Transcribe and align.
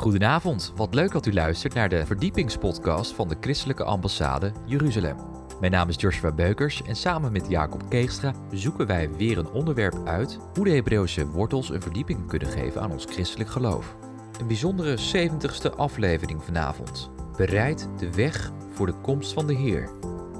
Goedenavond, 0.00 0.72
wat 0.76 0.94
leuk 0.94 1.12
dat 1.12 1.26
u 1.26 1.32
luistert 1.32 1.74
naar 1.74 1.88
de 1.88 2.06
verdiepingspodcast 2.06 3.12
van 3.12 3.28
de 3.28 3.36
Christelijke 3.40 3.84
Ambassade 3.84 4.52
Jeruzalem. 4.66 5.16
Mijn 5.60 5.72
naam 5.72 5.88
is 5.88 6.00
Joshua 6.00 6.32
Beukers 6.32 6.82
en 6.82 6.96
samen 6.96 7.32
met 7.32 7.48
Jacob 7.48 7.82
Keegstra 7.88 8.34
zoeken 8.52 8.86
wij 8.86 9.10
weer 9.10 9.38
een 9.38 9.50
onderwerp 9.50 10.06
uit 10.06 10.38
hoe 10.54 10.64
de 10.64 10.70
Hebreeuwse 10.70 11.26
wortels 11.26 11.70
een 11.70 11.82
verdieping 11.82 12.28
kunnen 12.28 12.48
geven 12.48 12.80
aan 12.80 12.90
ons 12.92 13.04
christelijk 13.04 13.50
geloof. 13.50 13.96
Een 14.40 14.46
bijzondere 14.46 14.98
70ste 14.98 15.76
aflevering 15.76 16.44
vanavond. 16.44 17.10
Bereid 17.36 17.88
de 17.98 18.12
weg 18.12 18.52
voor 18.72 18.86
de 18.86 19.00
komst 19.02 19.32
van 19.32 19.46
de 19.46 19.54
Heer. 19.54 19.90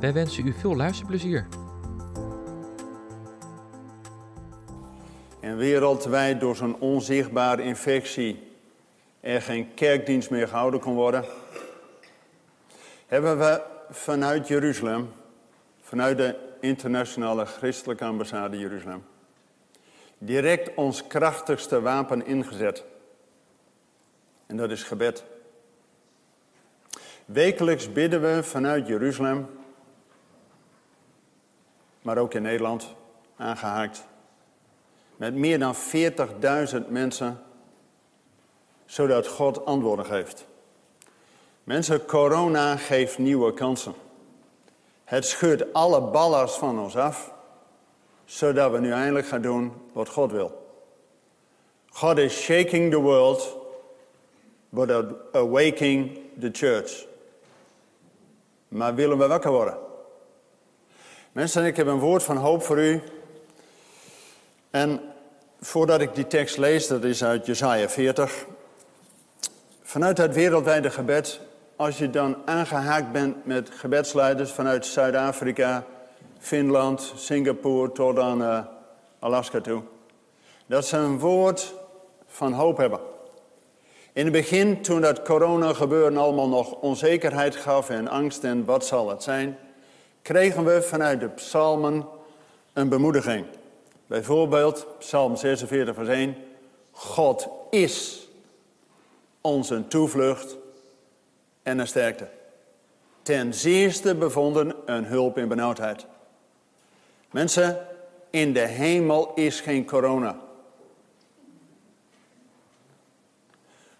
Wij 0.01 0.13
wensen 0.13 0.47
u 0.47 0.53
veel 0.53 0.77
luisterplezier. 0.77 1.47
En 5.41 5.57
wereldwijd 5.57 6.41
door 6.41 6.57
zo'n 6.57 6.81
onzichtbare 6.81 7.63
infectie 7.63 8.50
er 9.21 9.43
geen 9.43 9.75
kerkdienst 9.75 10.31
meer 10.31 10.49
gehouden 10.49 10.81
kon 10.81 10.95
worden, 10.95 11.25
hebben 13.07 13.39
we 13.39 13.63
vanuit 13.91 14.49
Jeruzalem, 14.49 15.13
vanuit 15.81 16.17
de 16.17 16.37
internationale 16.61 17.45
christelijke 17.45 18.05
ambassade 18.05 18.59
Jeruzalem, 18.59 19.05
direct 20.19 20.75
ons 20.75 21.07
krachtigste 21.07 21.81
wapen 21.81 22.27
ingezet. 22.27 22.85
En 24.47 24.57
dat 24.57 24.71
is 24.71 24.83
gebed. 24.83 25.25
Wekelijks 27.25 27.93
bidden 27.93 28.21
we 28.21 28.43
vanuit 28.43 28.87
Jeruzalem, 28.87 29.47
maar 32.03 32.19
ook 32.19 32.35
in 32.35 32.43
Nederland, 32.43 32.95
aangehaakt, 33.37 34.07
met 35.17 35.35
meer 35.35 35.59
dan 35.59 35.75
40.000 36.83 36.89
mensen 36.89 37.41
zodat 38.91 39.27
God 39.27 39.65
antwoorden 39.65 40.05
geeft. 40.05 40.47
Mensen, 41.65 42.07
corona 42.07 42.77
geeft 42.77 43.19
nieuwe 43.19 43.55
kansen. 43.55 43.95
Het 45.05 45.27
schudt 45.27 45.73
alle 45.73 46.01
ballast 46.01 46.59
van 46.59 46.79
ons 46.79 46.97
af, 46.97 47.33
zodat 48.25 48.71
we 48.71 48.79
nu 48.79 48.93
eindelijk 48.93 49.27
gaan 49.27 49.43
doen 49.43 49.73
wat 49.93 50.09
God 50.09 50.33
wil. 50.33 50.79
God 51.89 52.19
is 52.19 52.43
shaking 52.43 52.91
the 52.91 53.01
world, 53.01 53.57
but 54.69 55.05
awaking 55.33 56.19
the 56.41 56.49
church. 56.53 57.07
Maar 58.69 58.95
willen 58.95 59.19
we 59.19 59.27
wakker 59.27 59.51
worden? 59.51 59.79
Mensen, 61.33 61.65
ik 61.65 61.77
heb 61.77 61.87
een 61.87 61.99
woord 61.99 62.23
van 62.23 62.37
hoop 62.37 62.63
voor 62.63 62.79
u. 62.79 63.03
En 64.71 65.01
voordat 65.61 66.01
ik 66.01 66.15
die 66.15 66.27
tekst 66.27 66.57
lees, 66.57 66.87
dat 66.87 67.05
is 67.05 67.25
uit 67.25 67.47
Jesaja 67.47 67.89
40, 67.89 68.47
Vanuit 69.91 70.19
het 70.19 70.35
wereldwijde 70.35 70.91
gebed, 70.91 71.41
als 71.77 71.99
je 71.99 72.11
dan 72.11 72.37
aangehaakt 72.45 73.13
bent 73.13 73.47
met 73.47 73.71
gebedsleiders 73.71 74.51
vanuit 74.51 74.87
Zuid-Afrika, 74.87 75.85
Finland, 76.39 77.13
Singapore 77.17 77.93
tot 77.93 78.19
aan 78.19 78.43
uh, 78.43 78.59
Alaska 79.19 79.61
toe, 79.61 79.83
dat 80.67 80.87
ze 80.87 80.97
een 80.97 81.19
woord 81.19 81.75
van 82.27 82.53
hoop 82.53 82.77
hebben. 82.77 83.01
In 84.13 84.25
het 84.25 84.33
begin, 84.33 84.83
toen 84.83 85.01
dat 85.01 85.23
corona 85.23 85.73
gebeurde 85.73 86.19
allemaal 86.19 86.49
nog 86.49 86.73
onzekerheid 86.73 87.57
gaf 87.57 87.91
en 87.91 88.09
angst 88.09 88.45
en 88.45 88.65
wat 88.65 88.87
zal 88.87 89.09
het 89.09 89.23
zijn, 89.23 89.59
kregen 90.23 90.65
we 90.65 90.83
vanuit 90.83 91.21
de 91.21 91.29
psalmen 91.29 92.07
een 92.73 92.89
bemoediging. 92.89 93.47
Bijvoorbeeld 94.07 94.87
Psalm 94.99 95.37
46 95.37 95.95
vers 95.95 96.09
1, 96.09 96.37
God 96.91 97.49
is 97.71 98.20
ons 99.41 99.71
een 99.71 99.89
toevlucht 99.89 100.57
en 101.63 101.79
een 101.79 101.87
sterkte. 101.87 102.29
Ten 103.23 103.55
zeerste 103.55 104.15
bevonden 104.15 104.75
een 104.87 105.05
hulp 105.05 105.39
in 105.39 105.49
benauwdheid. 105.49 106.07
Mensen, 107.31 107.87
in 108.31 108.53
de 108.53 108.67
hemel 108.67 109.33
is 109.35 109.61
geen 109.61 109.87
corona. 109.87 110.39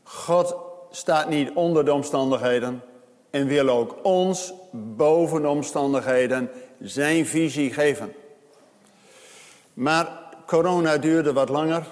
God 0.03 0.55
staat 0.91 1.29
niet 1.29 1.51
onder 1.55 1.85
de 1.85 1.93
omstandigheden 1.93 2.83
en 3.31 3.47
wil 3.47 3.69
ook 3.69 3.97
ons 4.03 4.53
boven 4.73 5.43
de 5.43 5.49
omstandigheden 5.49 6.51
zijn 6.81 7.27
visie 7.27 7.73
geven. 7.73 8.15
Maar 9.75 10.21
corona 10.47 10.99
duurde 10.99 11.33
wat 11.33 11.49
langer. 11.49 11.87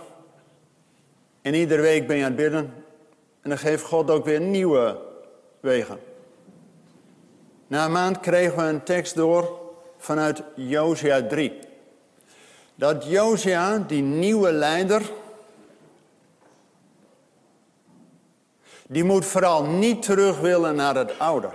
En 1.43 1.55
iedere 1.55 1.83
week 1.83 2.07
ben 2.07 2.17
je 2.17 2.23
aan 2.25 2.29
het 2.29 2.41
bidden. 2.41 2.85
En 3.49 3.55
dan 3.55 3.63
geeft 3.63 3.85
God 3.85 4.11
ook 4.11 4.25
weer 4.25 4.41
nieuwe 4.41 5.01
wegen. 5.61 6.01
Na 7.67 7.85
een 7.85 7.93
maand 7.93 8.21
kregen 8.21 8.57
we 8.57 8.63
een 8.63 8.83
tekst 8.83 9.15
door 9.15 9.61
vanuit 9.99 10.43
Josia 10.55 11.27
3. 11.27 11.59
Dat 12.75 13.05
Josia, 13.05 13.79
die 13.79 14.03
nieuwe 14.03 14.53
leider, 14.53 15.03
die 18.87 19.05
moet 19.05 19.25
vooral 19.25 19.65
niet 19.65 20.03
terug 20.03 20.41
willen 20.41 20.75
naar 20.75 20.97
het 20.97 21.19
oude. 21.19 21.51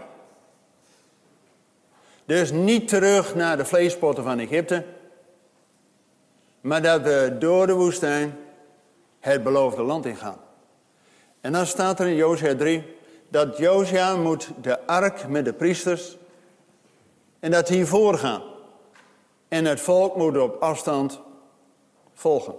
Dus 2.26 2.52
niet 2.52 2.88
terug 2.88 3.36
naar 3.36 3.58
de 3.58 3.66
vleespotten 3.66 4.24
van 4.24 4.40
Egypte, 4.40 4.86
maar 6.62 6.82
dat 6.82 7.02
we 7.02 7.36
door 7.40 7.68
de 7.68 7.74
woestijn 7.74 8.38
het 9.20 9.44
beloofde 9.44 9.84
land 9.84 10.06
ingaan. 10.06 10.52
En 11.44 11.52
dan 11.52 11.66
staat 11.66 12.00
er 12.00 12.08
in 12.08 12.16
Josia 12.16 12.56
3 12.56 12.84
dat 13.30 13.58
Josia 13.58 14.16
moet 14.16 14.50
de 14.62 14.88
ark 14.88 15.28
met 15.28 15.46
de 15.46 15.54
priesters 15.54 16.18
en 17.40 17.52
dat 17.52 17.68
die 17.68 17.86
voorgaan. 17.86 18.42
En 19.48 19.66
het 19.66 19.82
volk 19.82 20.16
moet 20.16 20.38
op 20.38 20.62
afstand 20.62 21.20
volgen. 22.14 22.56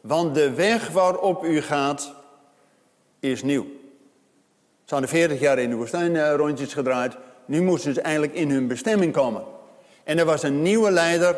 Want 0.00 0.34
de 0.34 0.54
weg 0.54 0.88
waarop 0.88 1.44
u 1.44 1.60
gaat 1.60 2.12
is 3.20 3.42
nieuw. 3.42 3.66
Ze 4.84 4.94
hadden 4.94 5.08
40 5.08 5.40
jaar 5.40 5.58
in 5.58 5.70
de 5.70 5.76
woestijn 5.76 6.16
eh, 6.16 6.34
rondjes 6.34 6.72
gedraaid. 6.72 7.16
Nu 7.44 7.62
moesten 7.62 7.94
ze 7.94 8.00
eigenlijk 8.00 8.34
in 8.34 8.50
hun 8.50 8.66
bestemming 8.66 9.12
komen. 9.12 9.44
En 10.04 10.18
er 10.18 10.24
was 10.24 10.42
een 10.42 10.62
nieuwe 10.62 10.90
leider 10.90 11.36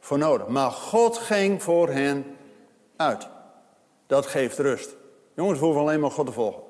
voor 0.00 0.18
nodig. 0.18 0.46
Maar 0.46 0.70
God 0.70 1.18
ging 1.18 1.62
voor 1.62 1.88
hen 1.88 2.36
uit. 2.96 3.28
Dat 4.06 4.26
geeft 4.26 4.58
rust. 4.58 4.98
Jongens, 5.40 5.58
we 5.58 5.64
hoeven 5.64 5.82
alleen 5.82 6.00
maar 6.00 6.10
God 6.10 6.26
te 6.26 6.32
volgen. 6.32 6.62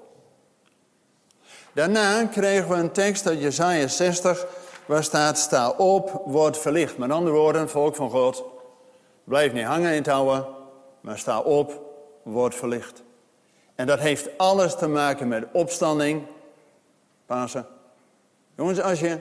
Daarna 1.72 2.24
kregen 2.24 2.68
we 2.68 2.74
een 2.74 2.92
tekst 2.92 3.26
uit 3.26 3.40
Jesaja 3.40 3.86
60, 3.86 4.46
waar 4.86 5.04
staat, 5.04 5.38
sta 5.38 5.70
op, 5.70 6.22
word 6.24 6.58
verlicht. 6.58 6.98
Met 6.98 7.10
andere 7.10 7.36
woorden, 7.36 7.68
volk 7.68 7.96
van 7.96 8.10
God, 8.10 8.44
blijf 9.24 9.52
niet 9.52 9.64
hangen 9.64 9.90
in 9.90 9.96
het 9.96 10.08
oude, 10.08 10.46
maar 11.00 11.18
sta 11.18 11.40
op, 11.40 11.80
word 12.22 12.54
verlicht. 12.54 13.02
En 13.74 13.86
dat 13.86 13.98
heeft 13.98 14.38
alles 14.38 14.76
te 14.76 14.88
maken 14.88 15.28
met 15.28 15.44
opstanding, 15.52 16.22
Pasen. 17.26 17.66
Jongens, 18.56 18.80
als 18.80 19.00
je 19.00 19.18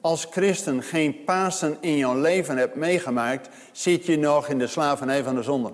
als 0.00 0.26
christen 0.30 0.82
geen 0.82 1.24
Pasen 1.24 1.76
in 1.80 1.96
jouw 1.96 2.20
leven 2.20 2.56
hebt 2.56 2.74
meegemaakt, 2.74 3.48
zit 3.72 4.06
je 4.06 4.18
nog 4.18 4.48
in 4.48 4.58
de 4.58 4.66
slavernij 4.66 5.22
van 5.22 5.34
de 5.34 5.42
zonde. 5.42 5.72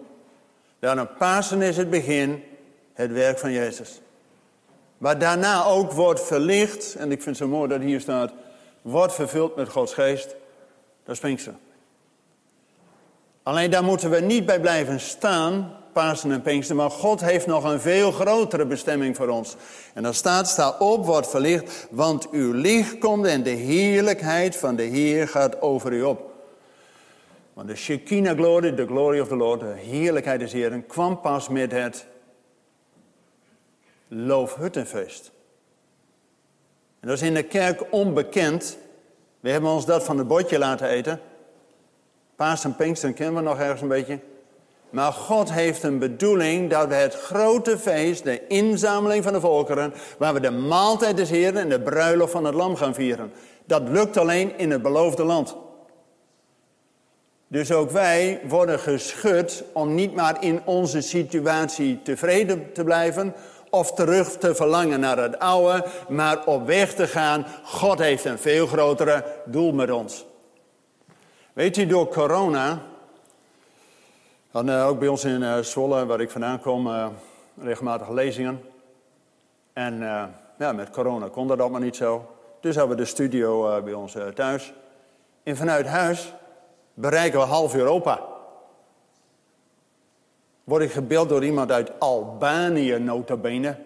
Daarom 0.78 1.08
Pasen 1.18 1.62
is 1.62 1.76
het 1.76 1.90
begin 1.90 2.44
het 2.94 3.12
werk 3.12 3.38
van 3.38 3.52
Jezus. 3.52 4.00
Maar 4.98 5.18
daarna 5.18 5.64
ook 5.64 5.92
wordt 5.92 6.20
verlicht, 6.20 6.94
en 6.94 7.12
ik 7.12 7.22
vind 7.22 7.38
het 7.38 7.48
zo 7.48 7.56
mooi 7.56 7.68
dat 7.68 7.80
hier 7.80 8.00
staat, 8.00 8.32
wordt 8.82 9.14
vervuld 9.14 9.56
met 9.56 9.68
Gods 9.68 9.94
geest. 9.94 10.34
Dat 11.04 11.14
is 11.14 11.20
Pinkster. 11.20 11.54
Alleen 13.42 13.70
daar 13.70 13.84
moeten 13.84 14.10
we 14.10 14.20
niet 14.20 14.46
bij 14.46 14.60
blijven 14.60 15.00
staan, 15.00 15.76
Pasen 15.92 16.32
en 16.32 16.42
Pinkster, 16.42 16.76
maar 16.76 16.90
God 16.90 17.20
heeft 17.20 17.46
nog 17.46 17.64
een 17.64 17.80
veel 17.80 18.12
grotere 18.12 18.66
bestemming 18.66 19.16
voor 19.16 19.28
ons. 19.28 19.56
En 19.94 20.02
dan 20.02 20.14
staat, 20.14 20.48
sta 20.48 20.76
op, 20.78 21.06
wordt 21.06 21.30
verlicht, 21.30 21.86
want 21.90 22.30
uw 22.30 22.52
licht 22.52 22.98
komt 22.98 23.26
en 23.26 23.42
de 23.42 23.50
heerlijkheid 23.50 24.56
van 24.56 24.76
de 24.76 24.82
Heer 24.82 25.28
gaat 25.28 25.60
over 25.60 25.92
u 25.92 26.02
op. 26.02 26.32
Want 27.52 27.68
de 27.68 27.76
Shekinah 27.76 28.36
glory, 28.36 28.74
de 28.74 28.86
glory 28.86 29.20
of 29.20 29.28
the 29.28 29.36
Lord, 29.36 29.60
de 29.60 29.74
heerlijkheid 29.76 30.40
des 30.40 30.52
Heeren, 30.52 30.86
kwam 30.86 31.20
pas 31.20 31.48
met 31.48 31.72
het 31.72 32.06
loofhuttenfeest. 34.14 35.32
En 37.00 37.08
dat 37.08 37.16
is 37.16 37.28
in 37.28 37.34
de 37.34 37.42
kerk 37.42 37.84
onbekend. 37.90 38.78
We 39.40 39.50
hebben 39.50 39.70
ons 39.70 39.86
dat 39.86 40.04
van 40.04 40.18
het 40.18 40.28
bordje 40.28 40.58
laten 40.58 40.88
eten. 40.88 41.20
Paas 42.36 42.64
en 42.64 42.76
Pinksteren 42.76 43.14
kennen 43.14 43.42
we 43.42 43.48
nog 43.48 43.58
ergens 43.58 43.80
een 43.80 43.88
beetje. 43.88 44.18
Maar 44.90 45.12
God 45.12 45.52
heeft 45.52 45.82
een 45.82 45.98
bedoeling 45.98 46.70
dat 46.70 46.88
we 46.88 46.94
het 46.94 47.14
grote 47.14 47.78
feest, 47.78 48.24
de 48.24 48.46
inzameling 48.46 49.24
van 49.24 49.32
de 49.32 49.40
volkeren, 49.40 49.94
waar 50.18 50.34
we 50.34 50.40
de 50.40 50.50
maaltijd 50.50 51.16
des 51.16 51.30
Heeren 51.30 51.60
en 51.60 51.68
de 51.68 51.80
bruiloft 51.80 52.32
van 52.32 52.44
het 52.44 52.54
lam 52.54 52.76
gaan 52.76 52.94
vieren. 52.94 53.32
Dat 53.64 53.88
lukt 53.88 54.16
alleen 54.16 54.58
in 54.58 54.70
het 54.70 54.82
beloofde 54.82 55.24
land. 55.24 55.56
Dus 57.48 57.72
ook 57.72 57.90
wij 57.90 58.40
worden 58.48 58.78
geschud 58.78 59.64
om 59.72 59.94
niet 59.94 60.14
maar 60.14 60.42
in 60.42 60.60
onze 60.64 61.00
situatie 61.00 62.02
tevreden 62.02 62.72
te 62.72 62.84
blijven, 62.84 63.34
of 63.74 63.92
terug 63.92 64.36
te 64.36 64.54
verlangen 64.54 65.00
naar 65.00 65.18
het 65.18 65.38
oude, 65.38 65.84
maar 66.08 66.46
op 66.46 66.66
weg 66.66 66.94
te 66.94 67.06
gaan. 67.06 67.46
God 67.64 67.98
heeft 67.98 68.24
een 68.24 68.38
veel 68.38 68.66
grotere 68.66 69.24
doel 69.44 69.72
met 69.72 69.90
ons. 69.90 70.26
Weet 71.52 71.76
u, 71.76 71.86
door 71.86 72.08
corona, 72.08 72.82
hadden 74.50 74.84
ook 74.84 74.98
bij 74.98 75.08
ons 75.08 75.24
in 75.24 75.42
uh, 75.42 75.58
Zwolle, 75.58 76.06
waar 76.06 76.20
ik 76.20 76.30
vandaan 76.30 76.60
kom, 76.60 76.86
uh, 76.86 77.06
regelmatig 77.60 78.08
lezingen. 78.08 78.60
En 79.72 79.98
ja, 80.58 80.72
met 80.72 80.90
corona 80.90 81.28
kon 81.28 81.48
dat 81.48 81.60
allemaal 81.60 81.80
niet 81.80 81.96
zo. 81.96 82.34
Dus 82.60 82.76
hebben 82.76 82.96
we 82.96 83.02
de 83.02 83.08
studio 83.08 83.82
bij 83.82 83.92
ons 83.92 84.16
thuis. 84.34 84.72
En 85.42 85.56
vanuit 85.56 85.86
huis 85.86 86.32
bereiken 86.94 87.38
we 87.38 87.46
half 87.46 87.74
Europa. 87.74 88.33
Word 90.64 90.82
ik 90.82 90.92
gebeld 90.92 91.28
door 91.28 91.44
iemand 91.44 91.70
uit 91.70 92.00
Albanië, 92.00 92.98
nota 92.98 93.36
bene. 93.36 93.76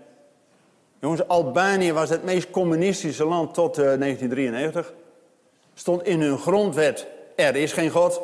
Jongens, 1.00 1.28
Albanië 1.28 1.92
was 1.92 2.08
het 2.08 2.24
meest 2.24 2.50
communistische 2.50 3.24
land 3.24 3.54
tot 3.54 3.74
1993. 3.74 4.92
Stond 5.74 6.02
in 6.02 6.20
hun 6.20 6.38
grondwet, 6.38 7.06
er 7.36 7.56
is 7.56 7.72
geen 7.72 7.90
God. 7.90 8.20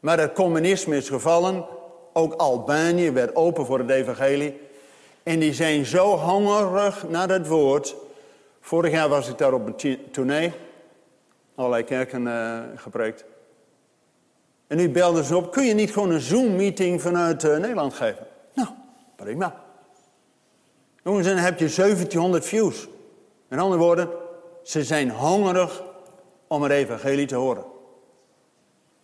Maar 0.00 0.18
het 0.18 0.32
communisme 0.32 0.96
is 0.96 1.08
gevallen. 1.08 1.66
Ook 2.12 2.34
Albanië 2.34 3.10
werd 3.10 3.36
open 3.36 3.66
voor 3.66 3.78
het 3.78 3.90
evangelie. 3.90 4.60
En 5.22 5.38
die 5.38 5.52
zijn 5.52 5.84
zo 5.84 6.16
hongerig 6.16 7.08
naar 7.08 7.28
het 7.28 7.46
woord. 7.46 7.96
Vorig 8.60 8.92
jaar 8.92 9.08
was 9.08 9.28
ik 9.28 9.38
daar 9.38 9.52
op 9.52 9.82
een 9.82 9.98
tournee. 10.10 10.52
Allerlei 11.54 11.84
kerken 11.84 12.22
uh, 12.22 12.58
gepreekt. 12.74 13.24
En 14.68 14.76
nu 14.76 14.90
belden 14.90 15.24
ze 15.24 15.36
op, 15.36 15.52
kun 15.52 15.64
je 15.64 15.74
niet 15.74 15.92
gewoon 15.92 16.10
een 16.10 16.20
Zoom-meeting 16.20 17.02
vanuit 17.02 17.44
uh, 17.44 17.56
Nederland 17.56 17.94
geven? 17.94 18.26
Nou, 18.54 18.68
prima. 19.16 19.54
Jongens, 21.04 21.26
dan 21.26 21.36
heb 21.36 21.58
je 21.58 21.74
1700 21.74 22.44
views. 22.44 22.88
Met 23.48 23.58
andere 23.58 23.80
woorden, 23.80 24.08
ze 24.62 24.84
zijn 24.84 25.10
hongerig 25.10 25.82
om 26.46 26.62
het 26.62 26.72
evangelie 26.72 27.26
te 27.26 27.34
horen. 27.34 27.64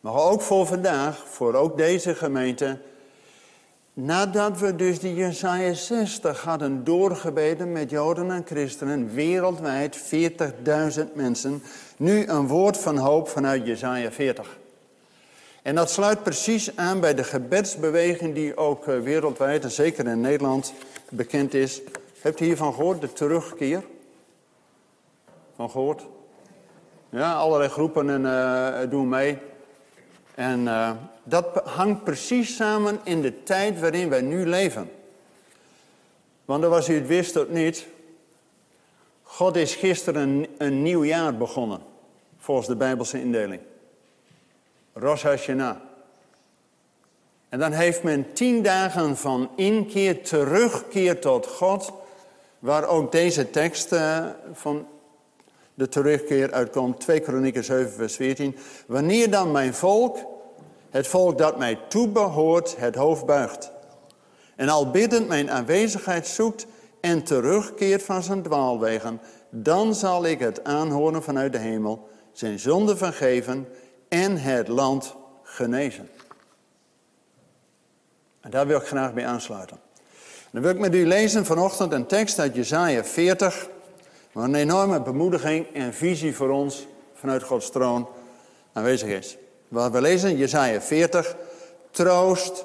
Maar 0.01 0.15
ook 0.15 0.41
voor 0.41 0.67
vandaag, 0.67 1.25
voor 1.29 1.55
ook 1.55 1.77
deze 1.77 2.15
gemeente. 2.15 2.79
Nadat 3.93 4.59
we 4.59 4.77
dus 4.77 4.99
die 4.99 5.15
Jesaja 5.15 5.73
60 5.73 6.43
hadden 6.43 6.85
doorgebeden 6.85 7.73
met 7.73 7.91
Joden 7.91 8.31
en 8.31 8.43
Christenen, 8.47 9.15
wereldwijd 9.15 9.99
40.000 10.99 11.13
mensen, 11.15 11.63
nu 11.97 12.27
een 12.27 12.47
woord 12.47 12.77
van 12.77 12.97
hoop 12.97 13.29
vanuit 13.29 13.67
Jesaja 13.67 14.11
40. 14.11 14.59
En 15.65 15.75
dat 15.75 15.91
sluit 15.91 16.23
precies 16.23 16.77
aan 16.77 17.01
bij 17.01 17.15
de 17.15 17.25
gebedsbeweging 17.25 18.35
die 18.35 18.57
ook 18.57 18.89
eh, 18.89 19.01
wereldwijd 19.01 19.65
en 19.65 19.71
zeker 19.71 20.07
in 20.07 20.21
Nederland 20.21 20.75
bekend 21.11 21.55
is. 21.55 21.81
Hebt 22.21 22.41
u 22.41 22.45
hiervan 22.45 22.75
gehoord, 22.75 23.01
de 23.01 23.13
terugkeer? 23.13 23.83
Van 25.57 25.71
gehoord? 25.71 26.03
Ja, 27.09 27.35
allerlei 27.35 27.71
groepen 27.71 28.11
en 28.11 28.21
uh, 28.23 28.91
doen 28.91 29.09
mee. 29.09 29.39
En 30.35 30.61
uh, 30.61 30.91
dat 31.23 31.61
hangt 31.65 32.05
precies 32.05 32.57
samen 32.57 33.01
in 33.05 33.23
de 33.23 33.43
tijd 33.43 33.81
waarin 33.81 34.09
wij 34.09 34.21
nu 34.21 34.47
leven. 34.47 34.91
Want 36.45 36.65
als 36.65 36.89
u 36.89 36.95
het 36.95 37.07
wist 37.07 37.37
of 37.37 37.49
niet, 37.49 37.87
God 39.23 39.57
is 39.57 39.75
gisteren 39.75 40.29
een, 40.29 40.49
een 40.59 40.83
nieuw 40.83 41.05
jaar 41.05 41.37
begonnen, 41.37 41.81
volgens 42.39 42.67
de 42.67 42.77
Bijbelse 42.77 43.21
indeling. 43.21 43.61
Rosh. 44.95 45.49
En 47.49 47.59
dan 47.59 47.73
heeft 47.73 48.03
men 48.03 48.33
tien 48.33 48.63
dagen 48.63 49.17
van 49.17 49.51
inkeer, 49.57 50.23
terugkeer 50.23 51.21
tot 51.21 51.47
God, 51.47 51.93
waar 52.59 52.89
ook 52.89 53.13
deze 53.13 53.51
tekst 53.51 53.93
uh, 53.93 54.27
van 54.53 54.87
de 55.75 55.89
terugkeer 55.89 56.53
uitkomt, 56.53 57.01
2 57.01 57.21
Kronieken 57.21 57.65
7 57.65 57.93
vers 57.93 58.17
14. 58.17 58.57
Wanneer 58.87 59.31
dan 59.31 59.53
mijn 59.53 59.75
volk, 59.75 60.19
het 60.91 61.07
volk 61.07 61.39
dat 61.39 61.59
mij 61.59 61.79
toebehoort, 61.89 62.77
het 62.77 62.95
hoofd 62.95 63.27
buigt. 63.27 63.71
En 64.57 64.69
al 64.69 64.91
biddend 64.91 65.29
mijn 65.29 65.51
aanwezigheid 65.51 66.27
zoekt 66.27 66.67
en 67.01 67.23
terugkeert 67.23 68.03
van 68.03 68.23
zijn 68.23 68.43
dwaalwegen, 68.43 69.21
dan 69.51 69.95
zal 69.95 70.25
ik 70.25 70.39
het 70.39 70.65
aanhoren 70.65 71.23
vanuit 71.23 71.53
de 71.53 71.59
hemel, 71.59 72.09
zijn 72.33 72.59
zonde 72.59 72.97
vergeven 72.97 73.67
en 74.15 74.37
het 74.37 74.69
land 74.69 75.15
genezen. 75.43 76.09
En 78.41 78.51
daar 78.51 78.67
wil 78.67 78.79
ik 78.79 78.87
graag 78.87 79.15
bij 79.15 79.27
aansluiten. 79.27 79.81
Dan 80.51 80.63
wil 80.63 80.71
ik 80.71 80.79
met 80.79 80.95
u 80.95 81.07
lezen 81.07 81.45
vanochtend 81.47 81.93
een 81.93 82.07
tekst 82.07 82.39
uit 82.39 82.55
Jesaja 82.55 83.05
40, 83.05 83.69
waar 84.33 84.45
een 84.45 84.55
enorme 84.55 85.01
bemoediging 85.01 85.67
en 85.75 85.95
visie 85.95 86.35
voor 86.35 86.51
ons 86.51 86.87
vanuit 87.15 87.43
Gods 87.43 87.71
troon 87.71 88.09
aanwezig 88.73 89.09
is. 89.09 89.37
Waar 89.69 89.93
we 89.93 90.01
lezen 90.01 90.37
Jesaja 90.37 90.81
40, 90.81 91.37
troost, 91.91 92.65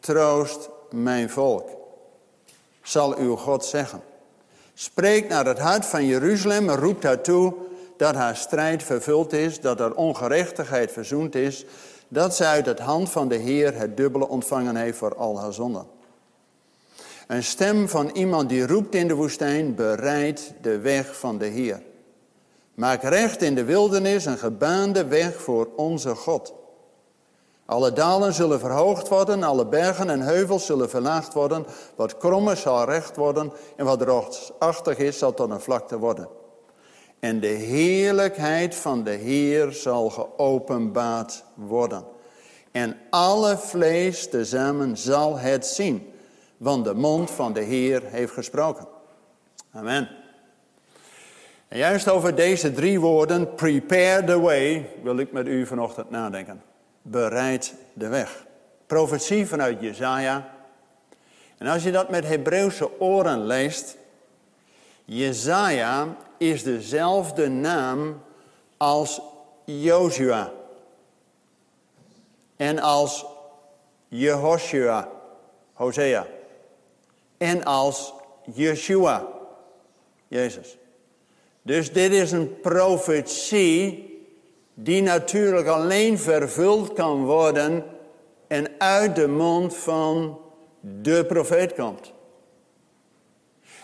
troost 0.00 0.68
mijn 0.90 1.30
volk, 1.30 1.68
zal 2.82 3.16
uw 3.16 3.36
God 3.36 3.64
zeggen. 3.64 4.02
Spreek 4.74 5.28
naar 5.28 5.46
het 5.46 5.58
hart 5.58 5.86
van 5.86 6.06
Jeruzalem 6.06 6.68
en 6.68 6.76
roept 6.76 7.02
haar 7.02 7.20
toe 7.20 7.54
dat 8.02 8.14
haar 8.14 8.36
strijd 8.36 8.82
vervuld 8.82 9.32
is, 9.32 9.60
dat 9.60 9.78
haar 9.78 9.92
ongerechtigheid 9.92 10.92
verzoend 10.92 11.34
is, 11.34 11.64
dat 12.08 12.34
zij 12.34 12.46
uit 12.46 12.66
het 12.66 12.78
hand 12.78 13.10
van 13.10 13.28
de 13.28 13.36
Heer 13.36 13.74
het 13.74 13.96
dubbele 13.96 14.28
ontvangen 14.28 14.76
heeft 14.76 14.98
voor 14.98 15.16
al 15.16 15.40
haar 15.40 15.52
zonden. 15.52 15.86
Een 17.26 17.42
stem 17.42 17.88
van 17.88 18.10
iemand 18.12 18.48
die 18.48 18.66
roept 18.66 18.94
in 18.94 19.08
de 19.08 19.14
woestijn, 19.14 19.74
bereid 19.74 20.54
de 20.60 20.78
weg 20.78 21.18
van 21.18 21.38
de 21.38 21.46
Heer. 21.46 21.82
Maak 22.74 23.02
recht 23.02 23.42
in 23.42 23.54
de 23.54 23.64
wildernis 23.64 24.24
een 24.24 24.38
gebaande 24.38 25.06
weg 25.06 25.40
voor 25.40 25.68
onze 25.76 26.14
God. 26.14 26.54
Alle 27.66 27.92
dalen 27.92 28.32
zullen 28.32 28.60
verhoogd 28.60 29.08
worden, 29.08 29.42
alle 29.42 29.66
bergen 29.66 30.10
en 30.10 30.20
heuvels 30.20 30.66
zullen 30.66 30.90
verlaagd 30.90 31.32
worden. 31.32 31.66
Wat 31.96 32.16
krom 32.16 32.48
is 32.48 32.60
zal 32.60 32.84
recht 32.84 33.16
worden 33.16 33.52
en 33.76 33.84
wat 33.84 34.02
rotsachtig 34.02 34.98
is 34.98 35.18
zal 35.18 35.34
tot 35.34 35.50
een 35.50 35.60
vlakte 35.60 35.98
worden. 35.98 36.28
En 37.22 37.40
de 37.40 37.46
heerlijkheid 37.46 38.74
van 38.74 39.04
de 39.04 39.10
Heer 39.10 39.72
zal 39.72 40.10
geopenbaard 40.10 41.44
worden. 41.54 42.04
En 42.70 42.96
alle 43.10 43.58
vlees 43.58 44.28
tezamen 44.28 44.96
zal 44.96 45.38
het 45.38 45.66
zien, 45.66 46.12
want 46.56 46.84
de 46.84 46.94
mond 46.94 47.30
van 47.30 47.52
de 47.52 47.60
Heer 47.60 48.02
heeft 48.04 48.32
gesproken. 48.32 48.86
Amen. 49.72 50.08
En 51.68 51.78
juist 51.78 52.08
over 52.08 52.34
deze 52.34 52.72
drie 52.72 53.00
woorden, 53.00 53.54
prepare 53.54 54.24
the 54.24 54.40
way, 54.40 54.90
wil 55.02 55.18
ik 55.18 55.32
met 55.32 55.46
u 55.46 55.66
vanochtend 55.66 56.10
nadenken. 56.10 56.62
Bereid 57.02 57.74
de 57.92 58.08
weg. 58.08 58.46
Profetie 58.86 59.46
vanuit 59.46 59.80
Jezaja. 59.80 60.54
En 61.58 61.66
als 61.66 61.82
je 61.82 61.90
dat 61.90 62.10
met 62.10 62.26
Hebreeuwse 62.28 63.00
oren 63.00 63.46
leest, 63.46 63.96
Jezaja 65.04 66.16
is 66.38 66.62
dezelfde 66.62 67.48
naam 67.48 68.22
als 68.76 69.20
Joshua. 69.64 70.52
En 72.56 72.78
als 72.78 73.24
Jehoshua, 74.08 75.08
Hosea. 75.72 76.26
En 77.38 77.64
als 77.64 78.12
Yeshua, 78.54 79.26
Jezus. 80.28 80.76
Dus 81.62 81.92
dit 81.92 82.12
is 82.12 82.32
een 82.32 82.60
profetie 82.60 84.10
die 84.74 85.02
natuurlijk 85.02 85.66
alleen 85.66 86.18
vervuld 86.18 86.92
kan 86.92 87.24
worden 87.24 87.84
en 88.46 88.68
uit 88.78 89.16
de 89.16 89.28
mond 89.28 89.76
van 89.76 90.38
de 90.80 91.24
profeet 91.26 91.74
komt. 91.74 92.12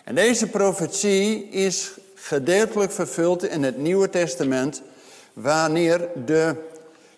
En 0.09 0.15
deze 0.15 0.47
profetie 0.47 1.49
is 1.49 1.91
gedeeltelijk 2.15 2.93
vervuld 2.93 3.45
in 3.45 3.62
het 3.62 3.77
Nieuwe 3.77 4.11
Testament, 4.11 4.83
wanneer 5.33 6.09
de 6.25 6.55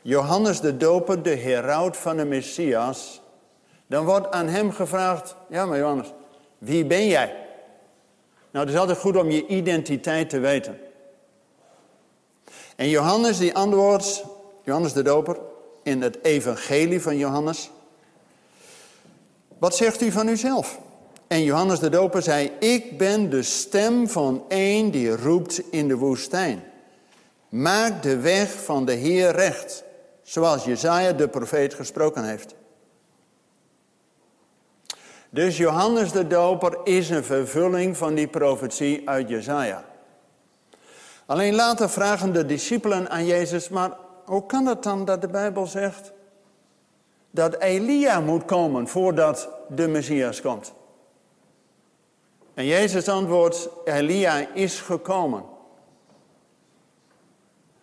Johannes 0.03 0.61
de 0.61 0.77
Doper, 0.77 1.23
de 1.23 1.35
heraut 1.35 1.97
van 1.97 2.17
de 2.17 2.25
Messias, 2.25 3.21
dan 3.87 4.05
wordt 4.05 4.31
aan 4.31 4.47
hem 4.47 4.73
gevraagd, 4.73 5.35
ja 5.49 5.67
maar 5.67 5.79
Johannes, 5.79 6.13
wie 6.59 6.85
ben 6.85 7.07
jij? 7.07 7.37
Nou, 8.51 8.65
het 8.65 8.75
is 8.75 8.81
altijd 8.81 8.99
goed 8.99 9.17
om 9.17 9.31
je 9.31 9.47
identiteit 9.47 10.31
te 10.31 10.39
weten. 10.39 10.79
En 12.77 12.89
Johannes 12.89 13.39
die 13.39 13.55
antwoordt, 13.55 14.25
Johannes 14.65 14.93
de 14.93 15.03
Doper, 15.03 15.37
in 15.83 16.03
het 16.03 16.19
evangelie 16.23 17.03
van 17.03 17.17
Johannes. 17.17 17.71
Wat 19.59 19.77
zegt 19.77 20.01
u 20.01 20.11
van 20.11 20.29
uzelf? 20.29 20.79
En 21.31 21.43
Johannes 21.43 21.79
de 21.79 21.89
Doper 21.89 22.23
zei, 22.23 22.53
ik 22.59 22.99
ben 22.99 23.31
de 23.31 23.43
stem 23.43 24.09
van 24.09 24.45
een 24.49 24.91
die 24.91 25.17
roept 25.17 25.63
in 25.71 25.89
de 25.89 25.97
woestijn. 25.97 26.63
Maak 27.49 28.03
de 28.03 28.19
weg 28.19 28.65
van 28.65 28.85
de 28.85 28.93
Heer 28.93 29.31
recht, 29.31 29.85
zoals 30.23 30.65
Jezaja 30.65 31.13
de 31.13 31.29
profeet 31.29 31.75
gesproken 31.75 32.25
heeft. 32.25 32.55
Dus 35.31 35.57
Johannes 35.57 36.13
de 36.13 36.27
Doper 36.27 36.79
is 36.85 37.11
een 37.11 37.25
vervulling 37.25 37.97
van 37.97 38.15
die 38.15 38.29
profetie 38.29 39.09
uit 39.09 39.29
Jezaja. 39.29 39.85
Alleen 41.27 41.55
later 41.55 41.91
vragen 41.91 42.33
de 42.33 42.47
discipelen 42.47 43.11
aan 43.11 43.27
Jezus, 43.27 43.69
maar 43.69 43.91
hoe 44.25 44.47
kan 44.47 44.67
het 44.67 44.83
dan 44.83 45.05
dat 45.05 45.21
de 45.21 45.29
Bijbel 45.29 45.67
zegt 45.67 46.13
dat 47.31 47.59
Elia 47.59 48.21
moet 48.21 48.45
komen 48.45 48.89
voordat 48.89 49.49
de 49.69 49.89
Messias 49.89 50.41
komt? 50.41 50.79
En 52.61 52.67
Jezus 52.67 53.09
antwoordt, 53.09 53.69
Elia 53.85 54.47
is 54.55 54.81
gekomen. 54.81 55.45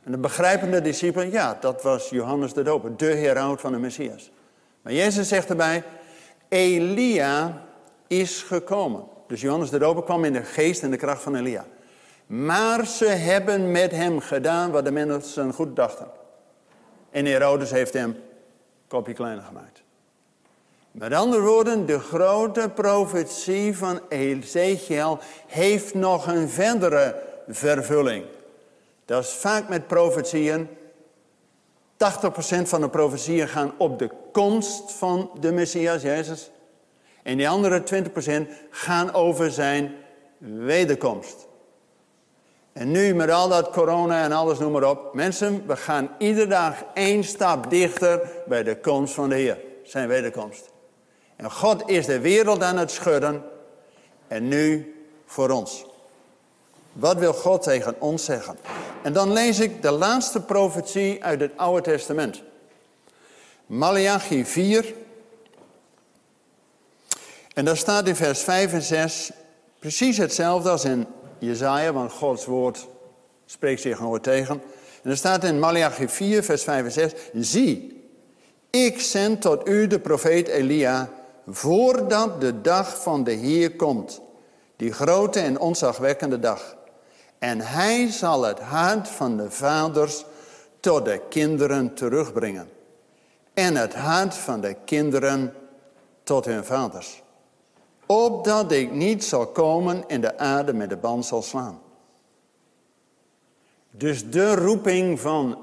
En 0.04 0.12
de 0.12 0.18
begrijpende 0.18 0.82
discipelen, 0.82 1.32
ja, 1.32 1.58
dat 1.60 1.82
was 1.82 2.10
Johannes 2.10 2.54
de 2.54 2.64
Doper, 2.64 2.98
de 2.98 3.06
heraut 3.06 3.62
van 3.62 3.72
de 3.72 3.78
Messias. 3.78 4.32
Maar 4.82 4.94
Jezus 4.94 5.28
zegt 5.28 5.50
erbij, 5.50 5.84
Elia 6.48 7.66
is 8.08 8.42
gekomen. 8.42 9.04
Dus 9.28 9.42
Johannes 9.42 9.70
de 9.70 9.80
Doper 9.80 10.04
kwam 10.04 10.26
in 10.26 10.34
de 10.34 10.44
geest 10.44 10.84
en 10.84 10.92
de 10.92 10.98
kracht 10.98 11.22
van 11.22 11.36
Elia. 11.36 11.66
Maar 12.26 12.86
ze 12.86 13.06
hebben 13.06 13.72
met 13.72 13.92
hem 13.92 14.20
gedaan 14.20 14.72
wat 14.72 14.86
de 14.86 14.92
mensen 14.92 15.54
goed 15.54 15.76
dachten. 15.76 16.08
En 17.10 17.26
Herodes 17.26 17.72
heeft 17.72 17.94
hem 17.94 18.18
kopje 18.88 19.14
kleiner 19.14 19.44
gemaakt. 19.44 19.84
Met 20.98 21.14
andere 21.14 21.42
woorden, 21.42 21.86
de 21.86 22.00
grote 22.00 22.70
profetie 22.76 23.78
van 23.78 24.00
Ezekiel 24.10 25.20
heeft 25.48 25.94
nog 25.94 26.28
een 26.28 26.50
verdere 26.50 27.24
vervulling. 27.48 28.26
Dat 29.06 29.24
is 29.24 29.30
vaak 29.30 29.70
met 29.70 29.88
profetieën. 29.88 30.68
80% 30.68 30.68
van 32.64 32.82
de 32.82 32.90
profetieën 32.90 33.48
gaan 33.48 33.74
op 33.78 34.00
de 34.00 34.10
komst 34.32 34.92
van 34.92 35.32
de 35.40 35.52
Messias, 35.52 36.02
Jezus. 36.02 36.52
En 37.24 37.38
die 37.38 37.50
andere 37.50 37.84
20% 38.48 38.48
gaan 38.70 39.14
over 39.14 39.52
zijn 39.52 39.96
wederkomst. 40.38 41.48
En 42.74 42.92
nu 42.92 43.14
met 43.14 43.30
al 43.30 43.50
dat 43.50 43.70
corona 43.70 44.24
en 44.24 44.32
alles, 44.32 44.60
noem 44.60 44.72
maar 44.72 44.90
op. 44.90 45.14
Mensen, 45.14 45.64
we 45.68 45.76
gaan 45.76 46.10
iedere 46.18 46.48
dag 46.48 46.84
één 46.94 47.24
stap 47.24 47.70
dichter 47.70 48.32
bij 48.48 48.64
de 48.64 48.80
komst 48.80 49.14
van 49.14 49.30
de 49.30 49.36
Heer. 49.36 49.58
Zijn 49.84 50.08
wederkomst. 50.08 50.76
En 51.38 51.52
God 51.52 51.90
is 51.90 52.06
de 52.06 52.20
wereld 52.20 52.64
aan 52.64 52.78
het 52.78 52.92
schudden. 52.92 53.44
En 54.28 54.48
nu 54.48 54.96
voor 55.26 55.50
ons. 55.50 55.86
Wat 56.94 57.18
wil 57.18 57.34
God 57.34 57.64
tegen 57.64 57.96
ons 58.02 58.26
zeggen? 58.26 58.58
En 59.04 59.14
dan 59.14 59.34
lees 59.34 59.60
ik 59.60 59.82
de 59.82 59.92
laatste 59.92 60.42
profetie 60.42 61.24
uit 61.24 61.40
het 61.40 61.52
Oude 61.56 61.82
Testament. 61.82 62.42
Malachi 63.66 64.46
4. 64.46 64.94
En 67.54 67.66
daar 67.66 67.78
staat 67.78 68.08
in 68.08 68.16
vers 68.16 68.42
5 68.42 68.74
en 68.74 68.82
6 68.82 69.32
precies 69.80 70.18
hetzelfde 70.18 70.70
als 70.70 70.86
in 70.86 71.06
Jezaja, 71.40 71.94
want 71.94 72.12
Gods 72.12 72.46
woord 72.46 72.88
spreekt 73.46 73.82
zich 73.82 74.00
nooit 74.00 74.24
tegen. 74.24 74.62
En 75.04 75.10
er 75.10 75.18
staat 75.18 75.44
in 75.44 75.60
Malachi 75.60 76.08
4, 76.08 76.44
vers 76.44 76.64
5 76.64 76.86
en 76.86 76.92
6. 76.92 77.12
Zie, 77.34 78.04
ik 78.70 79.00
zend 79.00 79.42
tot 79.42 79.68
u 79.68 79.88
de 79.88 80.00
profeet 80.00 80.48
Elia, 80.48 81.10
voordat 81.48 82.42
de 82.42 82.62
dag 82.62 83.02
van 83.02 83.24
de 83.24 83.32
Heer 83.32 83.76
komt. 83.76 84.22
Die 84.76 84.92
grote 84.92 85.40
en 85.40 85.60
onzagwekkende 85.60 86.40
dag. 86.40 86.76
En 87.40 87.62
hij 87.62 88.12
zal 88.12 88.44
het 88.44 88.60
hart 88.60 89.08
van 89.08 89.38
de 89.38 89.52
vaders 89.52 90.26
tot 90.80 91.06
de 91.06 91.22
kinderen 91.30 91.94
terugbrengen. 91.94 92.70
En 93.54 93.76
het 93.76 93.96
hart 93.96 94.36
van 94.36 94.62
de 94.62 94.76
kinderen 94.86 95.54
tot 96.24 96.46
hun 96.46 96.66
vaders. 96.66 97.24
Opdat 98.06 98.72
ik 98.72 98.92
niet 98.92 99.24
zal 99.24 99.48
komen 99.48 100.10
en 100.10 100.22
de 100.22 100.38
aarde 100.38 100.74
met 100.74 100.90
de 100.90 100.98
band 100.98 101.26
zal 101.26 101.42
slaan. 101.42 101.82
Dus 103.92 104.30
de 104.30 104.56
roeping 104.56 105.20
van 105.20 105.58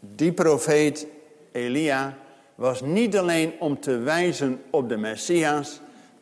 die 0.00 0.32
profeet 0.32 1.06
Elia 1.52 2.18
was 2.60 2.80
niet 2.80 3.16
alleen 3.16 3.52
om 3.58 3.80
te 3.80 3.98
wijzen 3.98 4.62
op 4.70 4.88
de 4.88 4.96
Messias, 4.96 5.80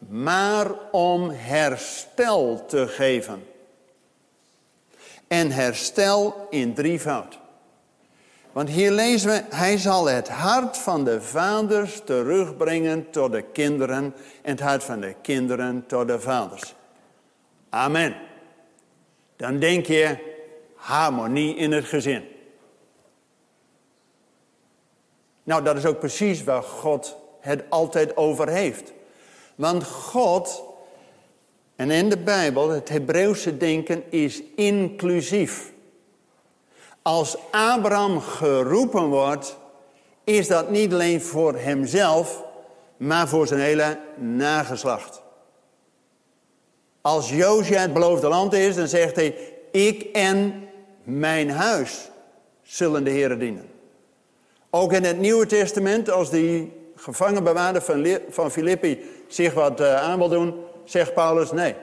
maar 0.09 0.71
om 0.91 1.31
herstel 1.31 2.65
te 2.67 2.89
geven 2.89 3.43
en 5.27 5.51
herstel 5.51 6.47
in 6.51 6.75
drievoud. 6.75 7.39
Want 8.53 8.69
hier 8.69 8.91
lezen 8.91 9.31
we, 9.31 9.43
hij 9.57 9.79
zal 9.79 10.09
het 10.09 10.29
hart 10.29 10.77
van 10.77 11.05
de 11.05 11.21
vaders 11.23 12.01
terugbrengen 12.05 13.11
tot 13.11 13.33
de 13.33 13.43
kinderen 13.43 14.15
en 14.43 14.51
het 14.51 14.61
hart 14.61 14.85
van 14.85 15.01
de 15.01 15.15
kinderen 15.23 15.85
tot 15.87 16.09
de 16.09 16.21
vaders. 16.21 16.75
Amen. 17.69 18.17
Dan 19.37 19.59
denk 19.59 19.87
je 19.87 20.17
harmonie 20.75 21.57
in 21.57 21.73
het 21.73 21.85
gezin. 21.85 22.25
Nou, 25.49 25.63
dat 25.63 25.77
is 25.77 25.87
ook 25.87 25.99
precies 25.99 26.45
waar 26.45 26.63
God 26.63 27.17
het 27.41 27.63
altijd 27.69 28.17
over 28.17 28.49
heeft. 28.49 28.93
Want 29.55 29.85
God 29.85 30.63
en 31.77 31.91
in 31.91 32.09
de 32.09 32.19
Bijbel, 32.19 32.69
het 32.69 32.89
Hebreeuwse 32.89 33.57
denken 33.57 34.13
is 34.13 34.43
inclusief. 34.57 35.73
Als 37.03 37.37
Abraham 37.51 38.21
geroepen 38.21 39.07
wordt, 39.07 39.57
is 40.25 40.49
dat 40.49 40.71
niet 40.71 40.93
alleen 40.93 41.21
voor 41.23 41.55
hemzelf, 41.55 42.45
maar 42.97 43.29
voor 43.29 43.47
zijn 43.47 43.61
hele 43.61 43.99
nageslacht. 44.17 45.23
Als 47.01 47.31
Josia 47.31 47.81
het 47.81 47.93
beloofde 47.93 48.29
land 48.29 48.53
is, 48.53 48.75
dan 48.75 48.89
zegt 48.89 49.17
hij, 49.17 49.37
ik 49.73 50.03
en 50.03 50.69
mijn 51.03 51.51
huis 51.51 52.11
zullen 52.63 53.05
de 53.05 53.11
Heer 53.11 53.39
dienen. 53.39 53.77
Ook 54.71 54.93
in 54.93 55.05
het 55.05 55.19
Nieuwe 55.19 55.47
Testament, 55.47 56.11
als 56.11 56.31
die 56.31 56.73
gevangenbewaarder 56.97 57.83
van 58.29 58.51
Filippi 58.51 59.01
zich 59.29 59.55
wat 59.55 59.81
eh, 59.81 60.03
aan 60.03 60.19
wil 60.19 60.29
doen, 60.29 60.55
zegt 60.85 61.15
Paulus, 61.15 61.53
nee. 61.53 61.75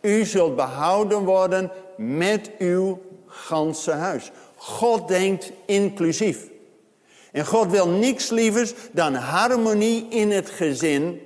U 0.00 0.24
zult 0.24 0.56
behouden 0.56 1.24
worden 1.24 1.70
met 1.96 2.50
uw 2.58 3.00
ganse 3.26 3.90
huis. 3.90 4.30
God 4.56 5.08
denkt 5.08 5.52
inclusief. 5.66 6.48
En 7.32 7.46
God 7.46 7.70
wil 7.70 7.88
niks 7.88 8.30
lievers 8.30 8.74
dan 8.92 9.14
harmonie 9.14 10.06
in 10.08 10.30
het 10.30 10.50
gezin. 10.50 11.20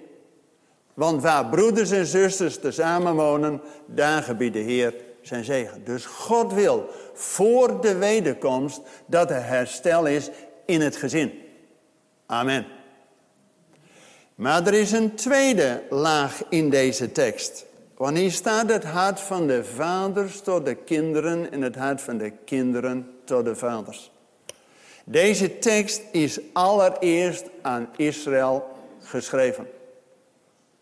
Want 0.94 1.22
waar 1.22 1.46
broeders 1.46 1.90
en 1.90 2.06
zusters 2.06 2.58
tezamen 2.58 3.14
wonen, 3.14 3.60
daar 3.86 4.22
gebiedt 4.22 4.54
de 4.54 4.58
Heer 4.58 4.94
zijn 5.22 5.44
zegen. 5.44 5.84
Dus 5.84 6.04
God 6.04 6.52
wil 6.52 6.88
voor 7.12 7.80
de 7.80 7.96
wederkomst 7.96 8.80
dat 9.06 9.30
er 9.30 9.44
herstel 9.44 10.06
is 10.06 10.30
in 10.70 10.80
het 10.80 10.96
gezin. 10.96 11.32
Amen. 12.26 12.66
Maar 14.34 14.66
er 14.66 14.74
is 14.74 14.92
een 14.92 15.14
tweede 15.14 15.82
laag 15.90 16.42
in 16.48 16.70
deze 16.70 17.12
tekst. 17.12 17.66
Want 17.96 18.16
hier 18.16 18.30
staat 18.30 18.68
het 18.68 18.84
hart 18.84 19.20
van 19.20 19.46
de 19.46 19.64
vaders 19.64 20.40
tot 20.40 20.64
de 20.64 20.74
kinderen 20.74 21.52
en 21.52 21.62
het 21.62 21.76
hart 21.76 22.00
van 22.00 22.18
de 22.18 22.32
kinderen 22.44 23.18
tot 23.24 23.44
de 23.44 23.56
vaders. 23.56 24.10
Deze 25.04 25.58
tekst 25.58 26.02
is 26.12 26.40
allereerst 26.52 27.44
aan 27.62 27.88
Israël 27.96 28.68
geschreven. 29.00 29.66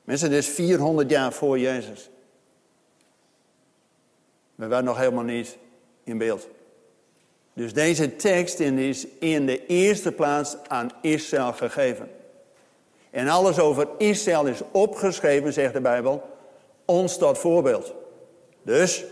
Mensen, 0.04 0.30
dit 0.30 0.38
is 0.38 0.48
400 0.48 1.10
jaar 1.10 1.32
voor 1.32 1.58
Jezus. 1.58 2.10
We 4.54 4.66
waren 4.66 4.84
nog 4.84 4.98
helemaal 4.98 5.24
niet 5.24 5.58
in 6.04 6.18
beeld. 6.18 6.48
Dus 7.58 7.72
deze 7.72 8.16
tekst 8.16 8.60
is 8.60 9.06
in 9.18 9.46
de 9.46 9.66
eerste 9.66 10.12
plaats 10.12 10.56
aan 10.66 10.90
Israël 11.00 11.52
gegeven. 11.52 12.10
En 13.10 13.28
alles 13.28 13.58
over 13.58 13.88
Israël 13.96 14.46
is 14.46 14.60
opgeschreven, 14.70 15.52
zegt 15.52 15.72
de 15.72 15.80
Bijbel, 15.80 16.22
ons 16.84 17.18
tot 17.18 17.38
voorbeeld. 17.38 17.94
Dus 18.62 19.04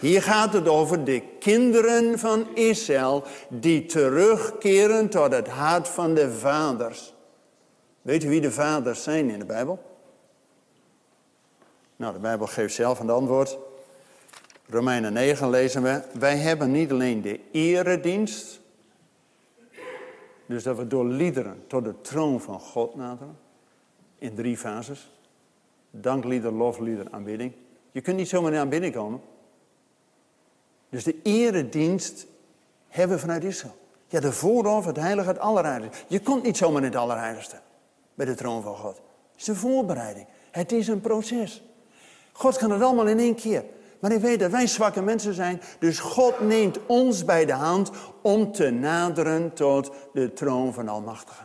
hier 0.00 0.22
gaat 0.22 0.52
het 0.52 0.68
over 0.68 1.04
de 1.04 1.22
kinderen 1.38 2.18
van 2.18 2.46
Israël 2.54 3.24
die 3.48 3.86
terugkeren 3.86 5.08
tot 5.08 5.32
het 5.32 5.48
hart 5.48 5.88
van 5.88 6.14
de 6.14 6.32
vaders. 6.32 7.14
Weet 8.02 8.24
u 8.24 8.28
wie 8.28 8.40
de 8.40 8.52
vaders 8.52 9.02
zijn 9.02 9.30
in 9.30 9.38
de 9.38 9.44
Bijbel? 9.44 9.82
Nou, 11.96 12.12
de 12.12 12.20
Bijbel 12.20 12.46
geeft 12.46 12.74
zelf 12.74 13.00
een 13.00 13.10
antwoord. 13.10 13.58
Romeinen 14.74 15.12
9 15.12 15.50
lezen 15.50 15.82
we. 15.82 16.02
Wij 16.12 16.36
hebben 16.36 16.70
niet 16.70 16.90
alleen 16.90 17.22
de 17.22 17.40
eredienst 17.50 18.60
dus 20.46 20.62
dat 20.62 20.76
we 20.76 20.86
door 20.86 21.04
liederen 21.04 21.64
tot 21.66 21.84
de 21.84 22.00
troon 22.00 22.40
van 22.40 22.60
God 22.60 22.94
naderen. 22.94 23.38
In 24.18 24.34
drie 24.34 24.56
fases. 24.56 25.10
Danklieder, 25.90 26.52
loflieder, 26.52 27.06
aanbidding. 27.10 27.52
Je 27.92 28.00
kunt 28.00 28.16
niet 28.16 28.28
zomaar 28.28 28.52
in 28.52 28.58
aanbidding 28.58 28.94
komen. 28.94 29.20
Dus 30.88 31.04
de 31.04 31.16
eredienst 31.22 32.26
hebben 32.88 33.16
we 33.16 33.22
vanuit 33.22 33.44
Israël. 33.44 33.76
Ja, 34.08 34.20
de 34.20 34.32
voorhof, 34.32 34.84
het 34.84 34.96
heilige, 34.96 35.28
het 35.28 35.38
allerheiligste. 35.38 36.04
Je 36.08 36.20
komt 36.20 36.42
niet 36.42 36.56
zomaar 36.56 36.82
in 36.82 36.88
het 36.88 36.96
allerheiligste. 36.96 37.56
Bij 38.14 38.26
de 38.26 38.34
troon 38.34 38.62
van 38.62 38.76
God. 38.76 38.96
Het 39.32 39.40
is 39.40 39.46
een 39.46 39.56
voorbereiding. 39.56 40.26
Het 40.50 40.72
is 40.72 40.88
een 40.88 41.00
proces. 41.00 41.62
God 42.32 42.56
kan 42.56 42.70
het 42.70 42.82
allemaal 42.82 43.06
in 43.06 43.18
één 43.18 43.34
keer. 43.34 43.64
Maar 44.04 44.12
hij 44.12 44.22
weet 44.22 44.40
dat 44.40 44.50
wij 44.50 44.66
zwakke 44.66 45.02
mensen 45.02 45.34
zijn. 45.34 45.60
Dus 45.78 45.98
God 45.98 46.40
neemt 46.40 46.78
ons 46.86 47.24
bij 47.24 47.44
de 47.44 47.52
hand 47.52 47.90
om 48.22 48.52
te 48.52 48.70
naderen 48.70 49.52
tot 49.52 49.90
de 50.12 50.32
troon 50.32 50.72
van 50.72 50.88
Almachtige. 50.88 51.44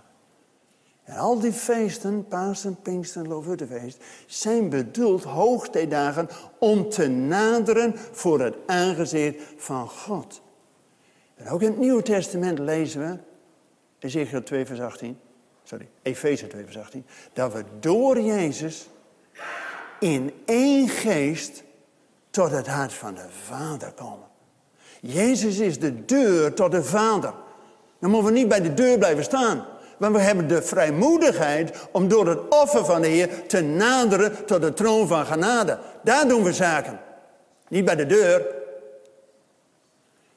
En 1.04 1.18
al 1.18 1.40
die 1.40 1.52
feesten, 1.52 2.28
Pasen, 2.28 2.82
Pinksten, 2.82 3.28
Loofhuttenfeest, 3.28 4.04
zijn 4.28 4.70
bedoeld 4.70 5.24
hoogtijdagen 5.24 6.30
om 6.58 6.90
te 6.90 7.08
naderen 7.08 7.94
voor 8.12 8.40
het 8.40 8.56
aangezicht 8.66 9.44
van 9.58 9.88
God. 9.88 10.42
En 11.36 11.50
ook 11.50 11.62
in 11.62 11.70
het 11.70 11.80
Nieuwe 11.80 12.02
Testament 12.02 12.60
lezen 12.60 13.02
we, 13.02 13.18
Ezekiel 14.00 14.44
2 14.44 14.66
vers 14.66 14.80
18, 14.80 15.20
sorry, 15.64 15.90
Efeze 16.02 16.48
2 16.48 16.64
vers 16.64 16.78
18, 16.78 17.06
dat 17.34 17.54
we 17.54 17.64
door 17.80 18.22
Jezus 18.22 18.90
in 20.00 20.34
één 20.46 20.88
geest 20.88 21.68
tot 22.40 22.52
het 22.52 22.68
hart 22.68 22.94
van 22.94 23.14
de 23.14 23.26
Vader 23.48 23.92
komen. 23.92 24.28
Jezus 25.00 25.58
is 25.58 25.80
de 25.80 26.06
deur 26.06 26.54
tot 26.54 26.72
de 26.72 26.84
Vader. 26.84 27.34
Dan 28.00 28.10
moeten 28.10 28.34
we 28.34 28.40
niet 28.40 28.48
bij 28.48 28.62
de 28.62 28.74
deur 28.74 28.98
blijven 28.98 29.24
staan. 29.24 29.66
Maar 29.98 30.12
we 30.12 30.20
hebben 30.20 30.48
de 30.48 30.62
vrijmoedigheid 30.62 31.88
om 31.92 32.08
door 32.08 32.28
het 32.28 32.40
offer 32.50 32.86
van 32.86 33.02
de 33.02 33.08
Heer 33.08 33.48
te 33.48 33.62
naderen 33.62 34.46
tot 34.46 34.62
de 34.62 34.74
troon 34.74 35.08
van 35.08 35.26
genade. 35.26 35.80
Daar 36.04 36.28
doen 36.28 36.44
we 36.44 36.54
zaken. 36.54 37.00
Niet 37.68 37.86
bij 37.86 37.96
de 37.96 38.06
deur. 38.06 38.46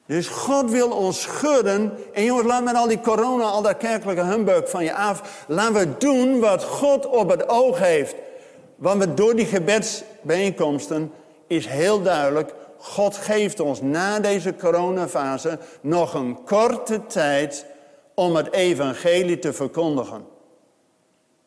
Dus 0.07 0.29
God 0.29 0.71
wil 0.71 0.91
ons 0.91 1.21
schudden. 1.21 1.93
En 2.13 2.25
jongens, 2.25 2.47
laat 2.47 2.65
met 2.65 2.75
al 2.75 2.89
die 2.89 3.01
corona, 3.01 3.45
al 3.45 3.63
dat 3.63 3.77
kerkelijke 3.77 4.25
humbug 4.25 4.71
van 4.71 4.85
je 4.85 4.95
af. 4.95 5.45
Laten 5.49 5.75
we 5.75 5.99
doen 5.99 6.41
wat 6.41 6.65
God 6.65 7.07
op 7.07 7.31
het 7.31 7.49
oog 7.49 7.79
heeft. 7.79 8.15
Want 8.77 9.05
we 9.05 9.15
door 9.15 9.37
die 9.37 9.47
gebedsbijeenkomsten 9.47 11.13
is 11.57 11.67
heel 11.67 12.03
duidelijk. 12.03 12.55
God 12.79 13.17
geeft 13.17 13.61
ons 13.61 13.81
na 13.81 14.21
deze 14.21 14.57
coronafase 14.57 15.59
nog 15.81 16.15
een 16.15 16.45
korte 16.45 17.07
tijd 17.07 17.67
om 18.15 18.37
het 18.37 18.53
evangelie 18.53 19.39
te 19.39 19.53
verkondigen. 19.53 20.25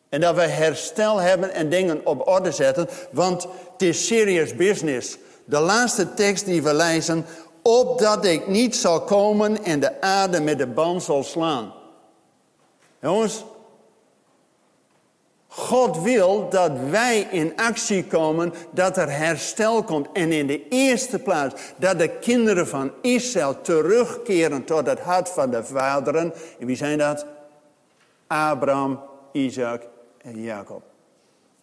En 0.08 0.20
dat 0.20 0.34
we 0.34 0.42
herstel 0.42 1.18
hebben 1.18 1.52
en 1.52 1.68
dingen 1.68 2.00
op 2.06 2.28
orde 2.28 2.52
zetten, 2.52 2.88
want 3.10 3.46
het 3.72 3.82
is 3.82 4.06
serious 4.06 4.54
business. 4.54 5.18
De 5.44 5.60
laatste 5.60 6.14
tekst 6.14 6.44
die 6.44 6.62
we 6.62 6.74
lezen, 6.74 7.26
opdat 7.62 8.24
ik 8.24 8.46
niet 8.46 8.76
zal 8.76 9.00
komen 9.00 9.64
en 9.64 9.80
de 9.80 10.00
aarde 10.00 10.40
met 10.40 10.58
de 10.58 10.66
band 10.66 11.02
zal 11.02 11.22
slaan. 11.22 11.72
Jongens, 13.00 13.44
God 15.56 16.02
wil 16.02 16.48
dat 16.48 16.72
wij 16.90 17.28
in 17.30 17.52
actie 17.56 18.04
komen, 18.04 18.52
dat 18.70 18.96
er 18.96 19.10
herstel 19.10 19.82
komt. 19.82 20.08
En 20.12 20.32
in 20.32 20.46
de 20.46 20.68
eerste 20.68 21.18
plaats 21.18 21.62
dat 21.76 21.98
de 21.98 22.08
kinderen 22.08 22.66
van 22.66 22.90
Israël 23.00 23.60
terugkeren 23.60 24.64
tot 24.64 24.86
het 24.86 25.00
hart 25.00 25.28
van 25.28 25.50
de 25.50 25.64
vaderen. 25.64 26.32
En 26.58 26.66
wie 26.66 26.76
zijn 26.76 26.98
dat? 26.98 27.26
Abraham, 28.26 29.00
Isaac 29.32 29.82
en 30.18 30.42
Jacob. 30.42 30.82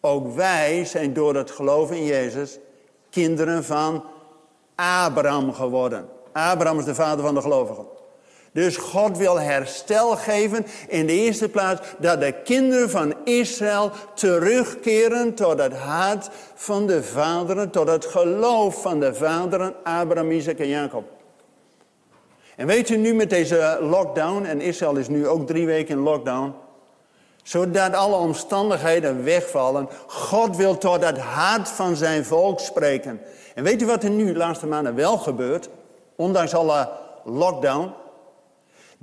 Ook 0.01 0.35
wij 0.35 0.85
zijn 0.85 1.13
door 1.13 1.35
het 1.35 1.51
geloven 1.51 1.95
in 1.95 2.05
Jezus 2.05 2.59
kinderen 3.09 3.63
van 3.63 4.03
Abraham 4.75 5.53
geworden. 5.53 6.09
Abraham 6.31 6.79
is 6.79 6.85
de 6.85 6.95
vader 6.95 7.25
van 7.25 7.33
de 7.33 7.41
gelovigen. 7.41 7.85
Dus 8.53 8.77
God 8.77 9.17
wil 9.17 9.39
herstel 9.39 10.15
geven 10.15 10.65
in 10.87 11.05
de 11.05 11.13
eerste 11.13 11.49
plaats 11.49 11.81
dat 11.97 12.19
de 12.19 12.31
kinderen 12.43 12.89
van 12.89 13.15
Israël 13.23 13.91
terugkeren 14.13 15.33
tot 15.33 15.59
het 15.59 15.73
hart 15.73 16.29
van 16.53 16.87
de 16.87 17.03
vaderen, 17.03 17.69
tot 17.69 17.87
het 17.87 18.05
geloof 18.05 18.81
van 18.81 18.99
de 18.99 19.13
vaderen 19.13 19.73
Abraham, 19.83 20.31
Isaac 20.31 20.57
en 20.57 20.67
Jacob. 20.67 21.03
En 22.55 22.67
weet 22.67 22.87
je 22.87 22.97
nu 22.97 23.13
met 23.13 23.29
deze 23.29 23.77
lockdown, 23.81 24.45
en 24.45 24.61
Israël 24.61 24.95
is 24.95 25.07
nu 25.07 25.27
ook 25.27 25.47
drie 25.47 25.65
weken 25.65 25.97
in 25.97 26.03
lockdown, 26.03 26.53
zodat 27.43 27.93
alle 27.93 28.15
omstandigheden 28.15 29.23
wegvallen. 29.23 29.89
God 30.07 30.57
wil 30.57 30.77
tot 30.77 31.05
het 31.05 31.17
hart 31.17 31.69
van 31.69 31.95
zijn 31.95 32.25
volk 32.25 32.59
spreken. 32.59 33.21
En 33.55 33.63
weet 33.63 33.81
u 33.81 33.85
wat 33.85 34.03
er 34.03 34.09
nu 34.09 34.25
de 34.25 34.37
laatste 34.37 34.67
maanden 34.67 34.95
wel 34.95 35.17
gebeurt? 35.17 35.69
Ondanks 36.15 36.53
alle 36.53 36.89
lockdown 37.23 37.93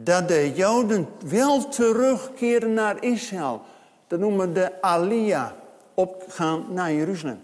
dat 0.05 0.29
de 0.29 0.53
Joden 0.55 1.09
wel 1.27 1.69
terugkeren 1.69 2.75
naar 2.75 3.05
Israël. 3.05 3.61
Dat 4.07 4.19
noemen 4.19 4.47
we 4.49 4.53
de 4.53 4.83
Aliyah, 4.83 5.51
opgaan 5.95 6.65
naar 6.69 6.93
Jeruzalem. 6.93 7.41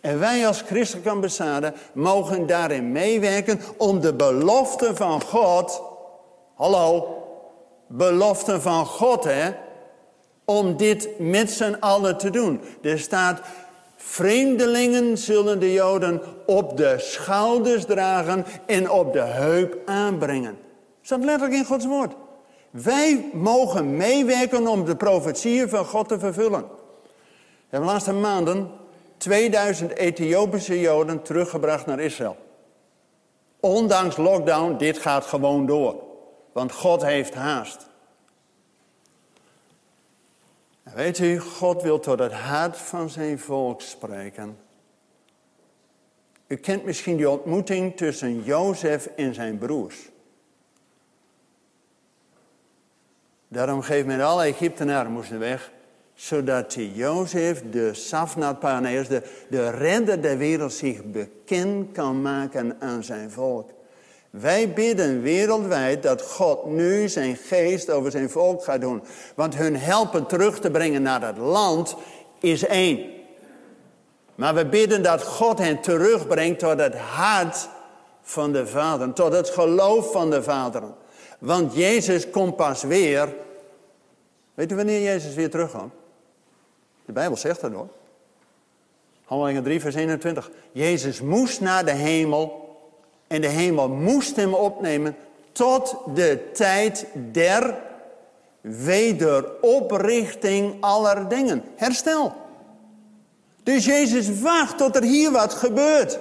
En 0.00 0.18
wij 0.18 0.46
als 0.46 0.62
christelijke 0.62 1.10
ambassade 1.10 1.72
mogen 1.92 2.46
daarin 2.46 2.92
meewerken 2.92 3.60
om 3.76 4.00
de 4.00 4.14
belofte 4.14 4.96
van 4.96 5.22
God, 5.22 5.82
hallo, 6.54 7.16
belofte 7.86 8.60
van 8.60 8.86
God 8.86 9.24
hè, 9.24 9.50
om 10.44 10.76
dit 10.76 11.08
met 11.18 11.50
z'n 11.50 11.76
allen 11.80 12.18
te 12.18 12.30
doen. 12.30 12.60
Er 12.82 12.98
staat, 12.98 13.40
vreemdelingen 13.96 15.18
zullen 15.18 15.60
de 15.60 15.72
Joden 15.72 16.22
op 16.46 16.76
de 16.76 16.94
schouders 16.98 17.84
dragen 17.84 18.44
en 18.66 18.90
op 18.90 19.12
de 19.12 19.20
heup 19.20 19.78
aanbrengen. 19.86 20.58
Staat 21.10 21.24
letterlijk 21.24 21.58
in 21.58 21.64
Gods 21.64 21.86
woord. 21.86 22.14
Wij 22.70 23.30
mogen 23.32 23.96
meewerken 23.96 24.66
om 24.66 24.84
de 24.84 24.96
profetieën 24.96 25.68
van 25.68 25.84
God 25.84 26.08
te 26.08 26.18
vervullen. 26.18 26.60
We 26.60 26.68
hebben 27.68 27.88
de 27.88 27.92
laatste 27.92 28.12
maanden 28.12 28.70
2000 29.16 29.96
Ethiopische 29.96 30.80
Joden 30.80 31.22
teruggebracht 31.22 31.86
naar 31.86 32.00
Israël. 32.00 32.36
Ondanks 33.60 34.16
lockdown, 34.16 34.76
dit 34.76 34.98
gaat 34.98 35.24
gewoon 35.24 35.66
door. 35.66 36.02
Want 36.52 36.72
God 36.72 37.02
heeft 37.02 37.34
haast. 37.34 37.86
Weet 40.82 41.18
u, 41.18 41.38
God 41.38 41.82
wil 41.82 42.00
tot 42.00 42.18
het 42.18 42.32
hart 42.32 42.76
van 42.76 43.10
zijn 43.10 43.38
volk 43.38 43.80
spreken. 43.80 44.58
U 46.46 46.56
kent 46.56 46.84
misschien 46.84 47.16
die 47.16 47.30
ontmoeting 47.30 47.96
tussen 47.96 48.42
Jozef 48.42 49.06
en 49.06 49.34
zijn 49.34 49.58
broers. 49.58 50.09
Daarom 53.52 53.82
geeft 53.82 54.06
men 54.06 54.20
alle 54.20 54.44
Egyptenaren 54.44 55.12
moesten 55.12 55.38
weg. 55.38 55.70
Zodat 56.14 56.76
Jozef, 56.94 57.62
de 57.70 57.94
Safnat-Paneers, 57.94 59.08
de, 59.08 59.22
de 59.48 59.70
redder 59.70 60.22
der 60.22 60.38
wereld, 60.38 60.72
zich 60.72 61.04
bekend 61.04 61.92
kan 61.92 62.22
maken 62.22 62.76
aan 62.80 63.04
zijn 63.04 63.30
volk. 63.30 63.70
Wij 64.30 64.72
bidden 64.72 65.22
wereldwijd 65.22 66.02
dat 66.02 66.22
God 66.22 66.66
nu 66.66 67.08
zijn 67.08 67.36
geest 67.36 67.90
over 67.90 68.10
zijn 68.10 68.30
volk 68.30 68.64
gaat 68.64 68.80
doen. 68.80 69.02
Want 69.34 69.54
hun 69.54 69.76
helpen 69.76 70.26
terug 70.26 70.60
te 70.60 70.70
brengen 70.70 71.02
naar 71.02 71.26
het 71.26 71.38
land 71.38 71.96
is 72.40 72.66
één. 72.66 73.06
Maar 74.34 74.54
we 74.54 74.66
bidden 74.66 75.02
dat 75.02 75.22
God 75.22 75.58
hen 75.58 75.80
terugbrengt 75.80 76.58
tot 76.58 76.78
het 76.78 76.96
hart 76.96 77.68
van 78.22 78.52
de 78.52 78.66
Vader, 78.66 79.12
tot 79.12 79.32
het 79.32 79.50
geloof 79.50 80.12
van 80.12 80.30
de 80.30 80.42
Vaderen. 80.42 80.94
Want 81.40 81.74
Jezus 81.74 82.30
komt 82.30 82.56
pas 82.56 82.82
weer. 82.82 83.34
Weet 84.54 84.72
u 84.72 84.76
wanneer 84.76 85.02
Jezus 85.02 85.34
weer 85.34 85.50
terugkomt? 85.50 85.92
De 87.04 87.12
Bijbel 87.12 87.36
zegt 87.36 87.60
dat 87.60 87.72
hoor. 87.72 87.88
Handelingen 89.24 89.62
3, 89.62 89.80
vers 89.80 89.94
21. 89.94 90.50
Jezus 90.72 91.20
moest 91.20 91.60
naar 91.60 91.84
de 91.84 91.90
hemel. 91.90 92.68
En 93.26 93.40
de 93.40 93.48
hemel 93.48 93.88
moest 93.88 94.36
hem 94.36 94.54
opnemen 94.54 95.16
tot 95.52 95.96
de 96.14 96.50
tijd 96.52 97.06
der 97.32 97.78
wederoprichting 98.60 100.76
aller 100.80 101.28
dingen. 101.28 101.64
Herstel. 101.76 102.32
Dus 103.62 103.84
Jezus 103.84 104.40
wacht 104.40 104.78
tot 104.78 104.96
er 104.96 105.02
hier 105.02 105.30
wat 105.30 105.54
gebeurt. 105.54 106.18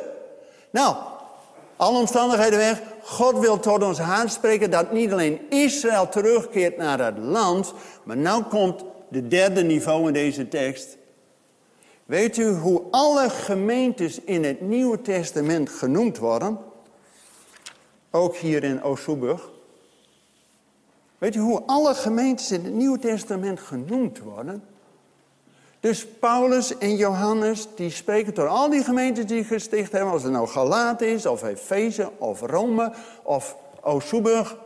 Nou, 0.69 0.95
alle 1.75 1.99
omstandigheden 1.99 2.59
weg. 2.59 2.81
God 3.01 3.39
wil 3.39 3.59
tot 3.59 3.83
ons 3.83 3.99
aanspreken 3.99 4.71
dat 4.71 4.91
niet 4.91 5.11
alleen 5.11 5.49
Israël 5.49 6.09
terugkeert 6.09 6.77
naar 6.77 7.05
het 7.05 7.17
land, 7.17 7.73
maar 8.03 8.17
nu 8.17 8.41
komt 8.49 8.83
de 9.09 9.27
derde 9.27 9.63
niveau 9.63 10.07
in 10.07 10.13
deze 10.13 10.47
tekst. 10.47 10.97
Weet 12.05 12.37
u 12.37 12.49
hoe 12.49 12.81
alle 12.91 13.29
gemeentes 13.29 14.19
in 14.19 14.43
het 14.43 14.61
Nieuwe 14.61 15.01
Testament 15.01 15.69
genoemd 15.69 16.17
worden? 16.17 16.59
Ook 18.11 18.35
hier 18.35 18.63
in 18.63 18.83
Oosterburg. 18.83 19.49
Weet 21.17 21.35
u 21.35 21.39
hoe 21.39 21.63
alle 21.65 21.93
gemeentes 21.93 22.51
in 22.51 22.63
het 22.63 22.73
Nieuwe 22.73 22.99
Testament 22.99 23.59
genoemd 23.59 24.19
worden? 24.19 24.63
Dus 25.79 26.07
Paulus 26.07 26.77
en 26.77 26.95
Johannes, 26.95 27.67
die 27.75 27.89
spreken 27.89 28.33
door 28.33 28.47
al 28.47 28.69
die 28.69 28.83
gemeentes 28.83 29.25
die 29.25 29.43
gesticht 29.43 29.91
hebben, 29.91 30.11
als 30.11 30.23
het 30.23 30.31
nou 30.31 30.47
Galaat 30.47 31.01
is, 31.01 31.25
of 31.25 31.43
Efeze, 31.43 32.09
of 32.17 32.41
Rome, 32.41 32.93
of 33.23 33.55
Oosterburg. 33.81 34.57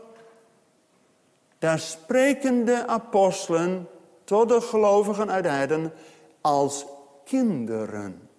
Daar 1.59 1.79
spreken 1.79 2.65
de 2.65 2.87
apostelen 2.87 3.87
tot 4.23 4.49
de 4.49 4.61
gelovigen 4.61 5.31
uit 5.31 5.45
Heiden 5.45 5.93
als 6.41 6.85
kinderen. 7.25 8.29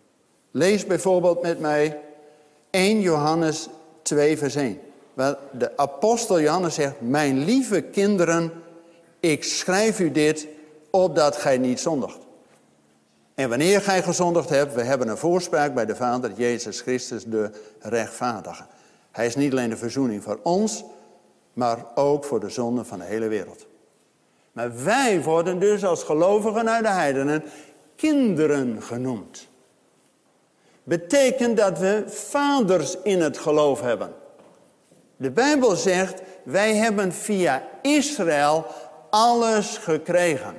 Lees 0.51 0.87
bijvoorbeeld 0.87 1.43
met 1.43 1.61
mij 1.61 2.01
1 2.71 3.01
Johannes 3.01 3.69
2 4.03 4.39
vers 4.39 4.55
1. 4.55 4.81
Waar 5.15 5.37
de 5.53 5.77
apostel 5.77 6.41
Johannes 6.41 6.75
zegt, 6.75 7.01
mijn 7.01 7.45
lieve 7.45 7.81
kinderen, 7.81 8.53
ik 9.21 9.45
schrijf 9.45 10.01
u 10.01 10.11
dit 10.11 10.47
opdat 10.91 11.37
gij 11.37 11.59
niet 11.59 11.81
zondigt. 11.81 12.24
En 13.35 13.49
wanneer 13.49 13.81
gij 13.81 14.03
gezondigd 14.03 14.49
hebt, 14.49 14.75
we 14.75 14.83
hebben 14.83 15.09
een 15.09 15.17
voorspraak 15.17 15.75
bij 15.75 15.87
de 15.87 15.97
Vader, 15.97 16.33
Jezus 16.33 16.81
Christus, 16.81 17.25
de 17.25 17.51
rechtvaardige. 17.81 18.65
Hij 19.11 19.27
is 19.27 19.37
niet 19.37 19.53
alleen 19.53 19.71
de 19.71 19.77
verzoening 19.77 20.23
voor 20.23 20.41
ons, 20.43 20.85
maar 21.53 21.85
ook 21.95 22.25
voor 22.25 22.41
de 22.41 22.49
zonde 22.49 22.85
van 22.85 22.99
de 22.99 23.05
hele 23.05 23.29
wereld. 23.29 23.67
Maar 24.53 24.85
wij 24.85 25.23
worden 25.23 25.59
dus 25.59 25.85
als 25.85 26.03
gelovigen 26.03 26.71
uit 26.71 26.85
de 26.85 26.91
heidenen 26.91 27.45
kinderen 27.97 28.83
genoemd. 28.83 29.49
Betekent 30.83 31.57
dat 31.57 31.79
we 31.79 32.03
vaders 32.07 32.97
in 33.03 33.21
het 33.21 33.39
geloof 33.39 33.81
hebben. 33.81 34.15
De 35.17 35.31
Bijbel 35.31 35.77
zegt, 35.77 36.23
wij 36.45 36.75
hebben 36.75 37.13
via 37.13 37.69
Israël 37.83 38.67
alles 39.11 39.79
gekregen. 39.79 40.55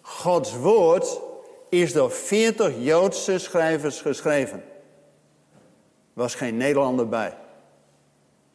Gods 0.00 0.56
woord 0.56 1.20
is 1.68 1.92
door 1.92 2.10
40 2.10 2.72
Joodse 2.78 3.38
schrijvers 3.38 4.00
geschreven. 4.00 4.64
Was 6.12 6.34
geen 6.34 6.56
Nederlander 6.56 7.08
bij. 7.08 7.34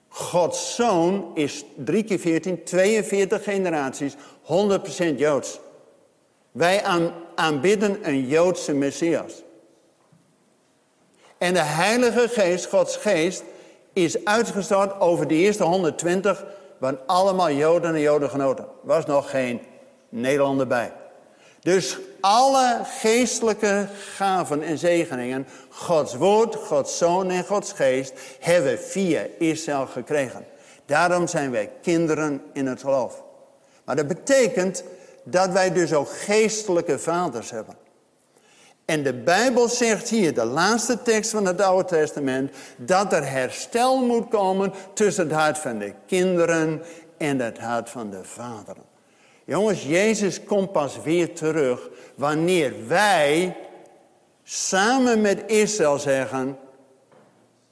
Gods 0.07 0.75
zoon 0.75 1.31
is 1.33 1.65
3 1.75 2.03
keer 2.03 2.19
14, 2.19 2.63
42 2.63 3.43
generaties, 3.43 4.15
100% 4.15 5.15
Joods. 5.15 5.59
Wij 6.51 6.83
aanbidden 7.35 8.07
een 8.07 8.27
Joodse 8.27 8.73
Messias. 8.73 9.43
En 11.37 11.53
de 11.53 11.59
Heilige 11.59 12.27
Geest, 12.27 12.65
Gods 12.65 12.97
Geest, 12.97 13.43
is 13.93 14.25
uitgestort 14.25 14.99
over 14.99 15.27
de 15.27 15.35
eerste 15.35 15.63
120, 15.63 16.45
waren 16.77 16.99
allemaal 17.05 17.51
Joden 17.51 17.95
en 17.95 18.01
Jodengenoten. 18.01 18.65
Was 18.81 19.05
nog 19.05 19.29
geen 19.29 19.61
Nederlander 20.09 20.67
bij. 20.67 20.93
Dus 21.59 21.97
alle 22.21 22.79
geestelijke 22.83 23.87
gaven 24.15 24.61
en 24.61 24.77
zegeningen, 24.77 25.47
Gods 25.69 26.15
woord, 26.15 26.55
Gods 26.55 26.97
zoon 26.97 27.29
en 27.29 27.45
Gods 27.45 27.71
geest, 27.71 28.13
hebben 28.39 28.79
via 28.79 29.21
Israël 29.37 29.87
gekregen. 29.87 30.45
Daarom 30.85 31.27
zijn 31.27 31.51
wij 31.51 31.71
kinderen 31.81 32.41
in 32.53 32.67
het 32.67 32.81
geloof. 32.81 33.23
Maar 33.85 33.95
dat 33.95 34.07
betekent 34.07 34.83
dat 35.23 35.49
wij 35.49 35.71
dus 35.71 35.93
ook 35.93 36.09
geestelijke 36.09 36.99
vaders 36.99 37.51
hebben. 37.51 37.75
En 38.85 39.03
de 39.03 39.13
Bijbel 39.13 39.67
zegt 39.69 40.09
hier, 40.09 40.33
de 40.33 40.45
laatste 40.45 41.01
tekst 41.01 41.31
van 41.31 41.45
het 41.45 41.61
Oude 41.61 41.87
Testament, 41.87 42.51
dat 42.77 43.13
er 43.13 43.29
herstel 43.29 44.05
moet 44.05 44.27
komen 44.27 44.73
tussen 44.93 45.27
het 45.27 45.33
hart 45.35 45.57
van 45.57 45.77
de 45.77 45.93
kinderen 46.05 46.81
en 47.17 47.39
het 47.39 47.59
hart 47.59 47.89
van 47.89 48.09
de 48.09 48.23
vaderen. 48.23 48.90
Jongens, 49.45 49.83
Jezus 49.83 50.43
komt 50.43 50.71
pas 50.71 51.01
weer 51.01 51.33
terug 51.33 51.89
wanneer 52.15 52.87
wij 52.87 53.57
samen 54.43 55.21
met 55.21 55.43
Israël 55.45 55.99
zeggen, 55.99 56.57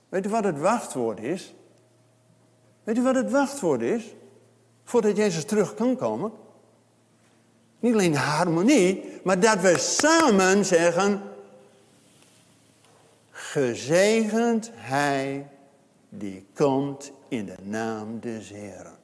weet 0.09 0.25
u 0.25 0.29
wat 0.29 0.43
het 0.43 0.59
wachtwoord 0.59 1.19
is? 1.19 1.53
Weet 2.83 2.97
u 2.97 3.01
wat 3.01 3.15
het 3.15 3.31
wachtwoord 3.31 3.81
is? 3.81 4.03
Voordat 4.83 5.17
Jezus 5.17 5.45
terug 5.45 5.73
kan 5.73 5.95
komen? 5.95 6.31
Niet 7.79 7.93
alleen 7.93 8.15
harmonie, 8.15 9.19
maar 9.23 9.39
dat 9.39 9.59
we 9.59 9.77
samen 9.77 10.65
zeggen, 10.65 11.21
gezegend 13.31 14.71
hij 14.73 15.47
die 16.09 16.45
komt 16.53 17.11
in 17.27 17.45
de 17.45 17.55
naam 17.61 18.19
des 18.19 18.49
Heren. 18.49 18.98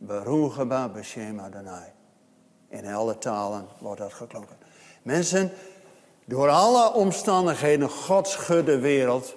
Beruchaba 0.00 0.88
B'Shem 0.88 1.40
Adonai. 1.40 1.92
In 2.68 2.86
alle 2.86 3.18
talen 3.18 3.66
wordt 3.78 4.00
dat 4.00 4.12
geklonken. 4.12 4.56
Mensen, 5.02 5.50
door 6.24 6.48
alle 6.48 6.92
omstandigheden, 6.92 7.88
God 7.88 8.28
schudt 8.28 8.66
de 8.66 8.78
wereld, 8.78 9.36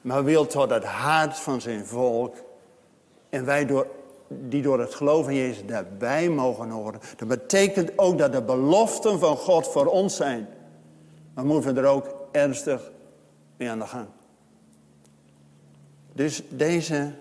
maar 0.00 0.24
wil 0.24 0.46
tot 0.46 0.70
het 0.70 0.84
hart 0.84 1.38
van 1.38 1.60
zijn 1.60 1.86
volk. 1.86 2.36
En 3.28 3.44
wij 3.44 3.66
door, 3.66 3.86
die 4.28 4.62
door 4.62 4.80
het 4.80 4.94
geloof 4.94 5.28
in 5.28 5.34
Jezus 5.34 5.66
daarbij 5.66 6.28
mogen 6.28 6.70
horen. 6.70 7.00
Dat 7.16 7.28
betekent 7.28 7.98
ook 7.98 8.18
dat 8.18 8.32
de 8.32 8.42
beloften 8.42 9.18
van 9.18 9.36
God 9.36 9.68
voor 9.68 9.86
ons 9.86 10.16
zijn. 10.16 10.48
Maar 11.34 11.44
moeten 11.44 11.74
we 11.74 11.80
er 11.80 11.86
ook 11.86 12.14
ernstig 12.32 12.90
mee 13.56 13.70
aan 13.70 13.78
de 13.78 13.86
gang. 13.86 14.06
Dus 16.12 16.42
deze 16.48 17.12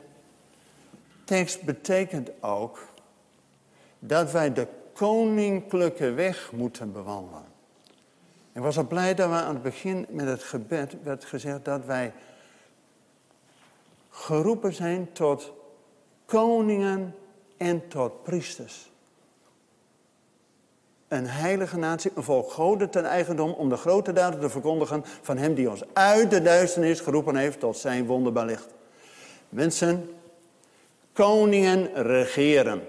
tekst 1.31 1.61
betekent 1.61 2.29
ook 2.39 2.79
dat 3.99 4.31
wij 4.31 4.53
de 4.53 4.67
koninklijke 4.93 6.11
weg 6.11 6.51
moeten 6.51 6.91
bewandelen. 6.91 7.43
Ik 8.53 8.61
was 8.61 8.77
al 8.77 8.87
blij 8.87 9.15
dat 9.15 9.29
we 9.29 9.35
aan 9.35 9.53
het 9.53 9.63
begin 9.63 10.05
met 10.09 10.27
het 10.27 10.43
gebed 10.43 10.95
werd 11.03 11.25
gezegd 11.25 11.65
dat 11.65 11.85
wij 11.85 12.13
geroepen 14.09 14.73
zijn 14.73 15.11
tot 15.11 15.53
koningen 16.25 17.15
en 17.57 17.87
tot 17.87 18.23
priesters. 18.23 18.91
Een 21.07 21.27
heilige 21.27 21.77
natie, 21.77 22.11
een 22.15 22.23
volk 22.23 22.51
goden 22.51 22.89
ten 22.89 23.05
eigendom 23.05 23.51
om 23.51 23.69
de 23.69 23.77
grote 23.77 24.13
daden 24.13 24.39
te 24.39 24.49
verkondigen 24.49 25.03
van 25.21 25.37
hem 25.37 25.53
die 25.53 25.69
ons 25.69 25.83
uit 25.93 26.31
de 26.31 26.41
duisternis 26.41 26.99
geroepen 26.99 27.35
heeft 27.35 27.59
tot 27.59 27.77
zijn 27.77 28.05
wonderbaar 28.05 28.45
licht. 28.45 28.67
Mensen, 29.49 30.09
Koningen 31.13 31.89
regeren. 31.93 32.81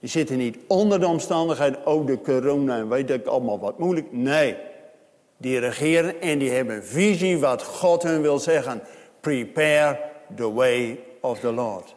Die 0.00 0.08
zitten 0.08 0.36
niet 0.36 0.58
onder 0.66 1.00
de 1.00 1.06
omstandigheden, 1.06 1.86
oh 1.86 2.06
de 2.06 2.20
corona 2.20 2.76
en 2.76 2.88
weet 2.88 3.10
ik 3.10 3.26
allemaal 3.26 3.58
wat 3.58 3.78
moeilijk. 3.78 4.12
Nee, 4.12 4.56
die 5.36 5.58
regeren 5.58 6.20
en 6.20 6.38
die 6.38 6.50
hebben 6.50 6.84
visie 6.84 7.38
wat 7.38 7.62
God 7.62 8.02
hun 8.02 8.22
wil 8.22 8.38
zeggen. 8.38 8.82
Prepare 9.20 10.00
the 10.34 10.52
way 10.52 11.00
of 11.20 11.40
the 11.40 11.52
Lord. 11.52 11.94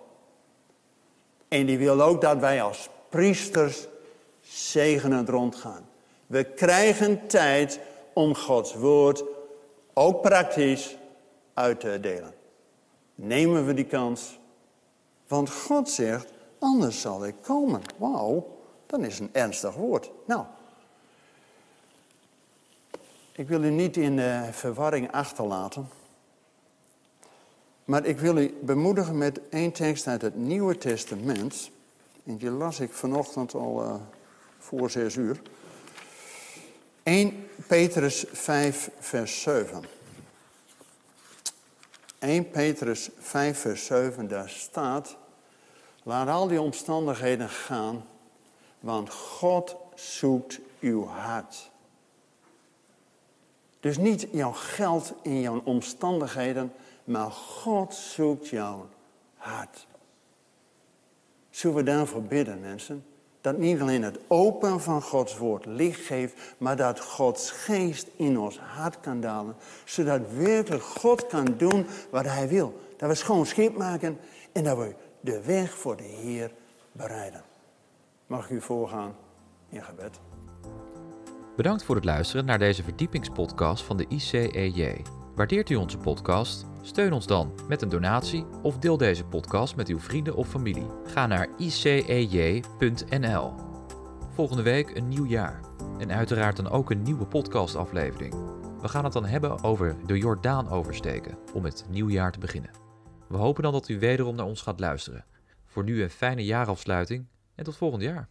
En 1.48 1.65
die 1.65 1.78
wil 1.78 2.02
ook 2.02 2.22
dat 2.22 2.38
wij 2.38 2.62
als 2.62 2.89
priesters 3.10 3.88
zegenend 4.41 5.30
rondgaan. 5.30 5.89
We 6.28 6.43
krijgen 6.43 7.28
tijd 7.28 7.80
om 8.13 8.36
Gods 8.36 8.74
woord 8.74 9.24
ook 9.93 10.22
praktisch 10.22 10.98
uit 11.54 11.80
te 11.80 11.98
delen. 12.02 12.34
Nemen 13.15 13.65
we 13.65 13.74
die 13.74 13.86
kans? 13.86 14.38
Want 15.30 15.50
God 15.50 15.89
zegt, 15.89 16.28
anders 16.60 17.02
zal 17.02 17.26
ik 17.26 17.36
komen. 17.42 17.82
Wauw, 17.98 18.58
dat 18.86 19.00
is 19.00 19.20
een 19.20 19.30
ernstig 19.32 19.76
woord. 19.76 20.12
Nou, 20.26 20.46
ik 23.32 23.48
wil 23.48 23.63
u 23.63 23.70
niet 23.70 23.98
in 23.98 24.15
de 24.15 24.48
verwarring 24.52 25.12
achterlaten. 25.12 25.89
Maar 27.86 28.06
ik 28.06 28.20
wil 28.20 28.38
u 28.38 28.58
bemoedigen 28.62 29.18
met 29.18 29.39
één 29.50 29.72
tekst 29.72 30.08
uit 30.08 30.22
het 30.22 30.36
Nieuwe 30.36 30.78
Testament. 30.78 31.72
En 32.24 32.38
die 32.38 32.52
las 32.52 32.80
ik 32.80 32.94
vanochtend 32.94 33.54
al 33.54 33.84
uh, 33.84 33.96
voor 34.58 34.89
zes 34.89 35.15
uur. 35.15 35.42
1 37.04 37.48
Petrus 37.68 38.26
5, 38.32 38.89
vers 39.00 39.42
7. 39.42 39.84
1 42.20 42.50
Petrus 42.50 43.10
5, 43.20 43.60
vers 43.60 43.86
7, 43.86 44.28
daar 44.28 44.50
staat: 44.50 45.18
Laat 46.10 46.28
al 46.28 46.48
die 46.48 46.62
omstandigheden 46.62 47.50
gaan, 47.50 48.04
want 48.80 49.10
God 49.13 49.76
zoekt 49.95 50.60
uw 50.80 51.06
hart. 51.06 51.72
Dus 53.80 53.98
niet 53.98 54.28
jouw 54.32 54.52
geld 54.52 55.13
in 55.22 55.41
jouw 55.41 55.62
omstandigheden, 55.63 56.74
maar 57.04 57.32
God 57.32 57.93
zoekt 57.93 58.48
jouw 58.48 58.88
hart. 59.36 59.88
Zullen 61.50 61.76
we 61.76 61.84
daarvoor 61.84 62.24
bidden, 62.24 62.60
mensen? 62.60 63.06
Dat 63.41 63.58
niet 63.58 63.82
alleen 63.82 64.04
het 64.04 64.19
open 64.28 64.82
van 64.82 65.02
Gods 65.02 65.38
woord 65.38 65.65
licht 65.65 66.06
geeft, 66.06 66.34
maar 66.58 66.76
dat 66.76 67.00
Gods 67.00 67.52
geest 67.52 68.08
in 68.15 68.39
ons 68.39 68.60
hart 68.60 69.00
kan 69.00 69.22
dalen. 69.22 69.56
Zodat 69.86 70.22
werkelijk 70.34 70.84
God 70.84 71.28
kan 71.28 71.54
doen 71.58 71.86
wat 72.10 72.26
Hij 72.26 72.48
wil. 72.48 72.80
Dat 72.98 73.10
we 73.10 73.15
schoon 73.15 73.45
schip 73.45 73.78
maken 73.78 74.19
en 74.52 74.63
dat 74.63 74.78
we 74.78 74.95
de 75.21 75.43
weg 75.45 75.77
voor 75.77 75.97
de 75.97 76.03
Heer 76.03 76.51
bereiden. 76.91 77.43
Mag 78.27 78.49
u 78.49 78.62
voorgaan 78.62 79.15
in 79.69 79.84
gebed. 79.84 80.19
Bedankt 81.55 81.84
voor 81.84 81.95
het 81.95 82.05
luisteren 82.05 82.45
naar 82.45 82.60
deze 82.60 82.84
verdiepingspodcast 82.84 83.84
van 83.84 83.97
de 83.97 84.05
ICEJ. 84.08 85.01
Waardeert 85.36 85.69
u 85.69 85.75
onze 85.75 85.97
podcast? 85.97 86.65
Steun 86.82 87.13
ons 87.13 87.27
dan 87.27 87.53
met 87.67 87.82
een 87.82 87.89
donatie 87.89 88.45
of 88.62 88.77
deel 88.77 88.97
deze 88.97 89.25
podcast 89.25 89.75
met 89.75 89.88
uw 89.88 89.99
vrienden 89.99 90.36
of 90.36 90.47
familie. 90.47 90.88
Ga 91.05 91.27
naar 91.27 91.47
icej.nl. 91.58 93.53
Volgende 94.34 94.63
week 94.63 94.95
een 94.95 95.08
nieuw 95.08 95.25
jaar. 95.25 95.60
En 95.97 96.12
uiteraard 96.12 96.55
dan 96.55 96.69
ook 96.69 96.91
een 96.91 97.01
nieuwe 97.01 97.25
podcastaflevering. 97.25 98.34
We 98.82 98.88
gaan 98.88 99.03
het 99.03 99.13
dan 99.13 99.25
hebben 99.25 99.63
over 99.63 99.95
de 100.05 100.17
Jordaan 100.17 100.69
oversteken 100.69 101.38
om 101.53 101.63
het 101.63 101.86
nieuwjaar 101.89 102.32
te 102.32 102.39
beginnen. 102.39 102.88
We 103.30 103.38
hopen 103.38 103.63
dan 103.63 103.72
dat 103.72 103.89
u 103.89 104.00
wederom 104.00 104.36
naar 104.36 104.46
ons 104.46 104.62
gaat 104.62 104.80
luisteren. 104.80 105.26
Voor 105.65 105.84
nu 105.84 106.04
een 106.04 106.10
fijne 106.10 106.46
jaarafsluiting 106.46 107.26
en 107.56 107.63
tot 107.63 107.78
volgend 107.78 108.02
jaar. 108.02 108.30